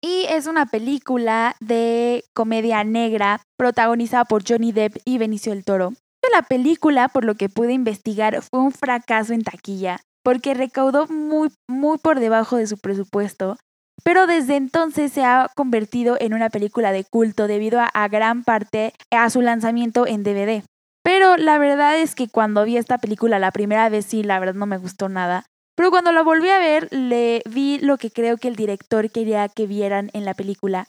Y 0.05 0.27
es 0.29 0.47
una 0.47 0.67
película 0.67 1.57
de 1.61 2.25
comedia 2.35 2.85
negra 2.85 3.41
protagonizada 3.57 4.27
por 4.27 4.43
Johnny 4.47 4.71
Depp 4.71 4.99
y 5.07 5.17
Benicio 5.17 5.55
del 5.55 5.65
Toro. 5.65 5.95
La 6.31 6.43
película, 6.43 7.09
por 7.09 7.25
lo 7.25 7.37
que 7.37 7.49
pude 7.49 7.73
investigar, 7.73 8.43
fue 8.43 8.61
un 8.61 8.73
fracaso 8.73 9.33
en 9.33 9.43
taquilla 9.43 10.01
porque 10.23 10.53
recaudó 10.53 11.07
muy, 11.07 11.51
muy 11.69 11.97
por 11.97 12.21
debajo 12.21 12.57
de 12.57 12.67
su 12.67 12.77
presupuesto, 12.77 13.57
pero 14.03 14.27
desde 14.27 14.57
entonces 14.57 15.11
se 15.11 15.25
ha 15.25 15.51
convertido 15.55 16.19
en 16.21 16.35
una 16.35 16.51
película 16.51 16.93
de 16.93 17.05
culto 17.05 17.47
debido 17.47 17.81
a, 17.81 17.87
a 17.87 18.09
gran 18.09 18.45
parte 18.45 18.93
a 19.11 19.31
su 19.31 19.41
lanzamiento 19.41 20.07
en 20.07 20.23
DVD. 20.23 20.65
Pero 21.03 21.39
la 21.39 21.57
verdad 21.59 21.99
es 21.99 22.15
que 22.15 22.29
cuando 22.29 22.65
vi 22.65 22.77
esta 22.77 22.99
película 22.99 23.39
la 23.39 23.53
primera 23.53 23.89
vez 23.89 24.05
sí, 24.05 24.23
la 24.23 24.39
verdad 24.39 24.55
no 24.55 24.67
me 24.67 24.79
gustó 24.79 25.09
nada. 25.09 25.47
Pero 25.77 25.91
cuando 25.91 26.13
la 26.13 26.23
volví 26.23 26.49
a 26.51 26.59
ver, 26.59 26.89
le 26.93 27.43
vi 27.51 27.79
lo 27.79 27.97
que 27.99 28.11
creo 28.11 28.37
que 28.37 28.49
el 28.49 28.57
director 28.57 29.11
quería 29.11 29.49
que 29.49 29.67
vieran 29.67 30.11
en 30.13 30.25
la 30.25 30.35
película. 30.35 30.89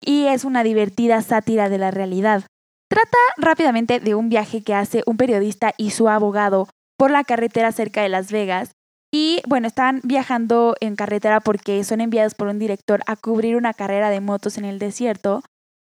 Y 0.00 0.26
es 0.26 0.44
una 0.44 0.64
divertida 0.64 1.22
sátira 1.22 1.68
de 1.68 1.78
la 1.78 1.90
realidad. 1.90 2.44
Trata 2.88 3.18
rápidamente 3.36 4.00
de 4.00 4.14
un 4.14 4.28
viaje 4.28 4.62
que 4.62 4.74
hace 4.74 5.02
un 5.06 5.16
periodista 5.16 5.72
y 5.76 5.90
su 5.90 6.08
abogado 6.08 6.68
por 6.96 7.10
la 7.10 7.24
carretera 7.24 7.72
cerca 7.72 8.02
de 8.02 8.08
Las 8.08 8.30
Vegas. 8.30 8.72
Y 9.12 9.40
bueno, 9.46 9.68
están 9.68 10.00
viajando 10.02 10.74
en 10.80 10.96
carretera 10.96 11.40
porque 11.40 11.84
son 11.84 12.00
enviados 12.00 12.34
por 12.34 12.48
un 12.48 12.58
director 12.58 13.02
a 13.06 13.16
cubrir 13.16 13.56
una 13.56 13.72
carrera 13.72 14.10
de 14.10 14.20
motos 14.20 14.58
en 14.58 14.64
el 14.64 14.78
desierto. 14.78 15.42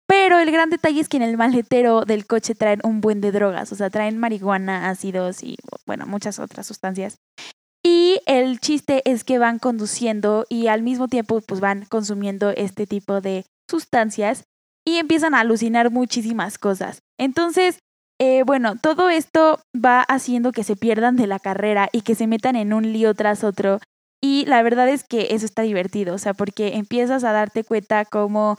Pero 0.09 0.39
el 0.39 0.51
gran 0.51 0.71
detalle 0.71 1.01
es 1.01 1.09
que 1.09 1.17
en 1.17 1.23
el 1.23 1.37
maletero 1.37 2.05
del 2.05 2.27
coche 2.27 2.55
traen 2.55 2.81
un 2.83 3.01
buen 3.01 3.21
de 3.21 3.33
drogas, 3.33 3.73
o 3.73 3.77
sea, 3.77 3.89
traen 3.89 4.19
marihuana, 4.19 4.91
ácidos 4.91 5.43
y 5.43 5.57
bueno, 5.87 6.07
muchas 6.07 6.39
otras 6.39 6.67
sustancias. 6.67 7.17
Y 7.85 8.21
el 8.27 8.61
chiste 8.61 9.03
es 9.05 9.25
que 9.25 9.39
van 9.39 9.59
conduciendo 9.59 10.47
y 10.49 10.69
al 10.69 10.83
mismo 10.83 11.09
tiempo 11.09 11.41
pues 11.41 11.61
van 11.61 11.85
consumiendo 11.87 12.51
este 12.51 12.87
tipo 12.87 13.21
de 13.21 13.45
sustancias 13.69 14.45
y 14.87 14.97
empiezan 14.97 15.35
a 15.35 15.41
alucinar 15.41 15.91
muchísimas 15.91 16.59
cosas. 16.59 17.01
Entonces, 17.19 17.79
eh, 18.21 18.45
bueno, 18.45 18.77
todo 18.77 19.11
esto 19.11 19.61
va 19.75 20.03
haciendo 20.03 20.53
que 20.53 20.63
se 20.63 20.77
pierdan 20.77 21.17
de 21.17 21.27
la 21.27 21.41
carrera 21.41 21.89
y 21.93 22.03
que 22.03 22.15
se 22.15 22.27
metan 22.27 22.55
en 22.57 22.73
un 22.73 22.93
lío 22.93 23.15
tras 23.15 23.43
otro. 23.43 23.81
Y 24.23 24.45
la 24.47 24.63
verdad 24.63 24.89
es 24.89 25.03
que 25.03 25.29
eso 25.31 25.45
está 25.45 25.63
divertido, 25.63 26.15
o 26.15 26.19
sea, 26.19 26.33
porque 26.35 26.77
empiezas 26.77 27.25
a 27.25 27.33
darte 27.33 27.65
cuenta 27.65 28.05
cómo, 28.05 28.57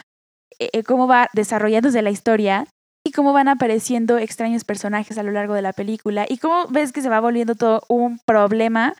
eh, 0.59 0.83
cómo 0.83 1.07
va 1.07 1.29
desarrollándose 1.33 2.01
la 2.01 2.11
historia 2.11 2.67
y 3.05 3.11
cómo 3.11 3.31
van 3.31 3.47
apareciendo 3.47 4.17
extraños 4.17 4.65
personajes 4.65 5.17
a 5.17 5.23
lo 5.23 5.31
largo 5.31 5.53
de 5.53 5.61
la 5.61 5.71
película 5.71 6.25
y 6.27 6.37
cómo 6.37 6.67
ves 6.67 6.91
que 6.91 7.01
se 7.01 7.09
va 7.09 7.21
volviendo 7.21 7.55
todo 7.55 7.83
un 7.87 8.19
problema 8.25 8.95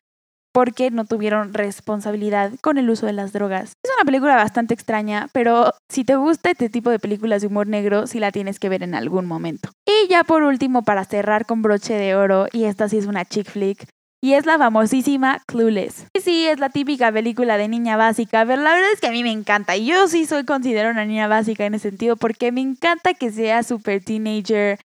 porque 0.53 0.91
no 0.91 1.05
tuvieron 1.05 1.53
responsabilidad 1.53 2.51
con 2.61 2.77
el 2.77 2.89
uso 2.89 3.05
de 3.05 3.13
las 3.13 3.33
drogas. 3.33 3.73
Es 3.83 3.91
una 3.97 4.05
película 4.05 4.35
bastante 4.35 4.73
extraña, 4.73 5.27
pero 5.33 5.73
si 5.89 6.05
te 6.05 6.15
gusta 6.15 6.51
este 6.51 6.69
tipo 6.69 6.89
de 6.89 6.99
películas 6.99 7.41
de 7.41 7.47
humor 7.47 7.67
negro, 7.67 8.07
sí 8.07 8.19
la 8.19 8.31
tienes 8.31 8.59
que 8.59 8.69
ver 8.69 8.83
en 8.83 8.95
algún 8.95 9.25
momento. 9.25 9.69
Y 9.85 10.07
ya 10.09 10.23
por 10.23 10.43
último, 10.43 10.83
para 10.83 11.03
cerrar 11.03 11.45
con 11.45 11.61
broche 11.61 11.95
de 11.95 12.15
oro, 12.15 12.47
y 12.53 12.65
esta 12.65 12.87
sí 12.87 12.97
es 12.97 13.07
una 13.07 13.25
chick 13.25 13.49
flick, 13.49 13.85
y 14.23 14.35
es 14.35 14.45
la 14.45 14.57
famosísima 14.57 15.41
Clueless. 15.47 16.05
Sí, 16.23 16.47
es 16.47 16.57
la 16.57 16.69
típica 16.69 17.11
película 17.11 17.57
de 17.57 17.67
niña 17.67 17.97
básica, 17.97 18.45
pero 18.45 18.61
la 18.61 18.73
verdad 18.73 18.91
es 18.93 19.01
que 19.01 19.07
a 19.07 19.11
mí 19.11 19.21
me 19.21 19.31
encanta. 19.31 19.75
Y 19.75 19.87
yo 19.87 20.07
sí 20.07 20.25
soy 20.25 20.45
considero 20.45 20.91
una 20.91 21.03
niña 21.03 21.27
básica 21.27 21.65
en 21.65 21.73
ese 21.73 21.89
sentido 21.89 22.15
porque 22.15 22.53
me 22.53 22.61
encanta 22.61 23.15
que 23.15 23.31
sea 23.31 23.63
super 23.63 24.01
teenager 24.01 24.79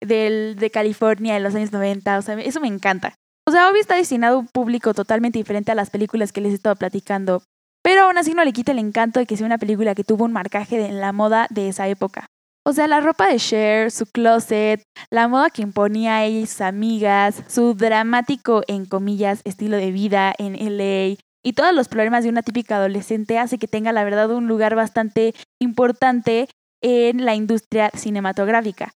del, 0.00 0.54
de 0.54 0.70
California 0.70 1.36
en 1.36 1.42
los 1.42 1.56
años 1.56 1.72
90. 1.72 2.18
O 2.18 2.22
sea, 2.22 2.40
eso 2.40 2.60
me 2.60 2.68
encanta. 2.68 3.16
Sea, 3.54 3.70
obvio 3.70 3.82
está 3.82 3.94
destinado 3.94 4.34
a 4.34 4.38
un 4.40 4.48
público 4.48 4.94
totalmente 4.94 5.38
diferente 5.38 5.70
a 5.70 5.76
las 5.76 5.88
películas 5.88 6.32
que 6.32 6.40
les 6.40 6.50
he 6.50 6.54
estado 6.56 6.74
platicando, 6.74 7.44
pero 7.84 8.02
aún 8.02 8.18
así 8.18 8.34
no 8.34 8.42
le 8.42 8.52
quita 8.52 8.72
el 8.72 8.80
encanto 8.80 9.20
de 9.20 9.26
que 9.26 9.36
sea 9.36 9.46
una 9.46 9.58
película 9.58 9.94
que 9.94 10.02
tuvo 10.02 10.24
un 10.24 10.32
marcaje 10.32 10.84
en 10.84 11.00
la 11.00 11.12
moda 11.12 11.46
de 11.50 11.68
esa 11.68 11.86
época. 11.86 12.26
O 12.66 12.72
sea, 12.72 12.88
la 12.88 13.00
ropa 13.00 13.28
de 13.28 13.38
Cher, 13.38 13.92
su 13.92 14.06
closet, 14.06 14.82
la 15.08 15.28
moda 15.28 15.50
que 15.50 15.62
imponía 15.62 16.16
a 16.16 16.24
ella 16.24 16.40
y 16.40 16.46
sus 16.46 16.62
amigas, 16.62 17.44
su 17.46 17.74
dramático, 17.74 18.62
en 18.66 18.86
comillas, 18.86 19.40
estilo 19.44 19.76
de 19.76 19.92
vida 19.92 20.34
en 20.36 20.56
LA 20.56 21.16
y 21.44 21.52
todos 21.52 21.72
los 21.72 21.86
problemas 21.86 22.24
de 22.24 22.30
una 22.30 22.42
típica 22.42 22.78
adolescente 22.78 23.38
hace 23.38 23.58
que 23.58 23.68
tenga, 23.68 23.92
la 23.92 24.02
verdad, 24.02 24.32
un 24.32 24.48
lugar 24.48 24.74
bastante 24.74 25.32
importante 25.60 26.48
en 26.82 27.24
la 27.24 27.36
industria 27.36 27.92
cinematográfica. 27.94 28.90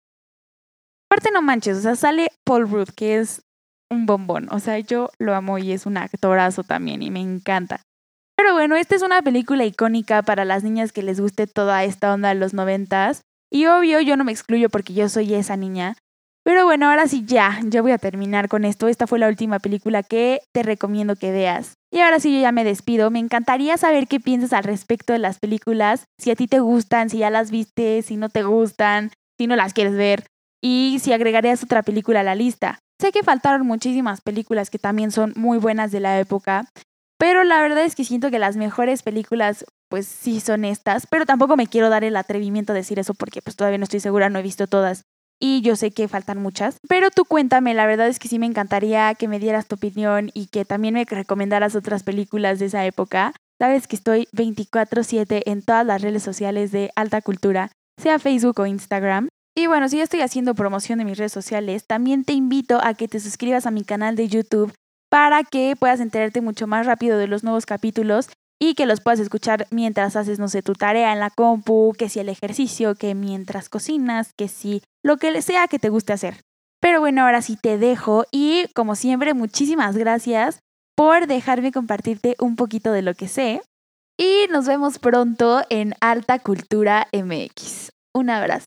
Aparte, 1.10 1.30
no 1.30 1.42
manches, 1.42 1.76
o 1.76 1.80
sea, 1.82 1.94
sale 1.94 2.28
Paul 2.42 2.70
Rudd, 2.70 2.88
que 2.96 3.18
es 3.18 3.42
un 3.90 4.06
bombón. 4.06 4.48
O 4.50 4.60
sea, 4.60 4.78
yo 4.78 5.10
lo 5.18 5.34
amo 5.34 5.58
y 5.58 5.72
es 5.72 5.86
un 5.86 5.96
actorazo 5.96 6.62
también 6.62 7.02
y 7.02 7.10
me 7.10 7.20
encanta. 7.20 7.82
Pero 8.36 8.52
bueno, 8.52 8.76
esta 8.76 8.94
es 8.94 9.02
una 9.02 9.22
película 9.22 9.64
icónica 9.64 10.22
para 10.22 10.44
las 10.44 10.62
niñas 10.62 10.92
que 10.92 11.02
les 11.02 11.20
guste 11.20 11.46
toda 11.46 11.84
esta 11.84 12.12
onda 12.12 12.28
de 12.28 12.34
los 12.34 12.52
noventas. 12.52 13.22
Y 13.50 13.66
obvio, 13.66 14.00
yo 14.00 14.16
no 14.16 14.24
me 14.24 14.32
excluyo 14.32 14.68
porque 14.68 14.92
yo 14.92 15.08
soy 15.08 15.34
esa 15.34 15.56
niña. 15.56 15.96
Pero 16.44 16.64
bueno, 16.64 16.88
ahora 16.88 17.08
sí 17.08 17.24
ya, 17.26 17.58
ya 17.64 17.82
voy 17.82 17.92
a 17.92 17.98
terminar 17.98 18.48
con 18.48 18.64
esto. 18.64 18.86
Esta 18.86 19.06
fue 19.06 19.18
la 19.18 19.28
última 19.28 19.58
película 19.58 20.02
que 20.02 20.42
te 20.52 20.62
recomiendo 20.62 21.16
que 21.16 21.32
veas. 21.32 21.74
Y 21.90 22.00
ahora 22.00 22.20
sí 22.20 22.32
yo 22.32 22.40
ya 22.40 22.52
me 22.52 22.62
despido. 22.62 23.10
Me 23.10 23.18
encantaría 23.18 23.76
saber 23.78 24.06
qué 24.06 24.20
piensas 24.20 24.52
al 24.52 24.64
respecto 24.64 25.12
de 25.12 25.18
las 25.18 25.38
películas. 25.38 26.04
Si 26.18 26.30
a 26.30 26.36
ti 26.36 26.46
te 26.46 26.60
gustan, 26.60 27.10
si 27.10 27.18
ya 27.18 27.30
las 27.30 27.50
viste, 27.50 28.02
si 28.02 28.16
no 28.16 28.28
te 28.28 28.42
gustan, 28.42 29.10
si 29.38 29.46
no 29.46 29.56
las 29.56 29.72
quieres 29.72 29.94
ver. 29.94 30.26
Y 30.62 30.98
si 31.00 31.12
agregarías 31.12 31.64
otra 31.64 31.82
película 31.82 32.20
a 32.20 32.24
la 32.24 32.34
lista. 32.34 32.78
Sé 33.00 33.12
que 33.12 33.22
faltaron 33.22 33.66
muchísimas 33.66 34.20
películas 34.22 34.70
que 34.70 34.78
también 34.78 35.10
son 35.10 35.32
muy 35.36 35.58
buenas 35.58 35.92
de 35.92 36.00
la 36.00 36.18
época, 36.18 36.70
pero 37.18 37.44
la 37.44 37.60
verdad 37.60 37.84
es 37.84 37.94
que 37.94 38.04
siento 38.04 38.30
que 38.30 38.38
las 38.38 38.56
mejores 38.56 39.02
películas 39.02 39.64
pues 39.88 40.06
sí 40.06 40.40
son 40.40 40.64
estas, 40.64 41.06
pero 41.06 41.26
tampoco 41.26 41.56
me 41.56 41.66
quiero 41.66 41.90
dar 41.90 42.04
el 42.04 42.16
atrevimiento 42.16 42.72
de 42.72 42.80
decir 42.80 42.98
eso 42.98 43.14
porque 43.14 43.42
pues 43.42 43.54
todavía 43.54 43.78
no 43.78 43.84
estoy 43.84 44.00
segura, 44.00 44.30
no 44.30 44.38
he 44.38 44.42
visto 44.42 44.66
todas 44.66 45.02
y 45.38 45.60
yo 45.60 45.76
sé 45.76 45.90
que 45.90 46.08
faltan 46.08 46.38
muchas, 46.38 46.78
pero 46.88 47.10
tú 47.10 47.24
cuéntame, 47.24 47.74
la 47.74 47.86
verdad 47.86 48.08
es 48.08 48.18
que 48.18 48.28
sí 48.28 48.38
me 48.38 48.46
encantaría 48.46 49.14
que 49.14 49.28
me 49.28 49.38
dieras 49.38 49.66
tu 49.66 49.76
opinión 49.76 50.30
y 50.32 50.46
que 50.46 50.64
también 50.64 50.94
me 50.94 51.04
recomendaras 51.04 51.74
otras 51.74 52.02
películas 52.02 52.58
de 52.58 52.66
esa 52.66 52.86
época. 52.86 53.34
Sabes 53.60 53.86
que 53.86 53.96
estoy 53.96 54.28
24/7 54.32 55.42
en 55.46 55.62
todas 55.62 55.84
las 55.84 56.02
redes 56.02 56.22
sociales 56.22 56.72
de 56.72 56.90
alta 56.96 57.20
cultura, 57.20 57.70
sea 58.00 58.18
Facebook 58.18 58.60
o 58.60 58.66
Instagram. 58.66 59.28
Y 59.58 59.68
bueno, 59.68 59.88
si 59.88 59.96
ya 59.96 60.02
estoy 60.02 60.20
haciendo 60.20 60.54
promoción 60.54 60.98
de 60.98 61.06
mis 61.06 61.16
redes 61.16 61.32
sociales, 61.32 61.86
también 61.86 62.24
te 62.24 62.34
invito 62.34 62.78
a 62.82 62.92
que 62.92 63.08
te 63.08 63.20
suscribas 63.20 63.64
a 63.64 63.70
mi 63.70 63.84
canal 63.84 64.14
de 64.14 64.28
YouTube 64.28 64.74
para 65.10 65.44
que 65.44 65.74
puedas 65.78 66.00
enterarte 66.00 66.42
mucho 66.42 66.66
más 66.66 66.84
rápido 66.84 67.16
de 67.16 67.26
los 67.26 67.42
nuevos 67.42 67.64
capítulos 67.64 68.28
y 68.60 68.74
que 68.74 68.84
los 68.84 69.00
puedas 69.00 69.18
escuchar 69.18 69.66
mientras 69.70 70.14
haces, 70.14 70.38
no 70.38 70.48
sé, 70.48 70.62
tu 70.62 70.74
tarea 70.74 71.12
en 71.14 71.20
la 71.20 71.30
compu, 71.30 71.94
que 71.98 72.10
si 72.10 72.20
el 72.20 72.28
ejercicio, 72.28 72.96
que 72.96 73.14
mientras 73.14 73.70
cocinas, 73.70 74.34
que 74.34 74.48
si 74.48 74.82
lo 75.02 75.16
que 75.16 75.40
sea 75.40 75.68
que 75.68 75.78
te 75.78 75.88
guste 75.88 76.12
hacer. 76.12 76.42
Pero 76.80 77.00
bueno, 77.00 77.22
ahora 77.22 77.40
sí 77.40 77.56
te 77.56 77.78
dejo 77.78 78.24
y 78.30 78.66
como 78.74 78.94
siempre, 78.94 79.32
muchísimas 79.32 79.96
gracias 79.96 80.60
por 80.94 81.26
dejarme 81.26 81.72
compartirte 81.72 82.36
un 82.40 82.56
poquito 82.56 82.92
de 82.92 83.00
lo 83.00 83.14
que 83.14 83.28
sé. 83.28 83.62
Y 84.18 84.48
nos 84.50 84.66
vemos 84.66 84.98
pronto 84.98 85.62
en 85.70 85.94
Alta 86.00 86.40
Cultura 86.40 87.08
MX. 87.12 87.90
Un 88.14 88.28
abrazo. 88.28 88.66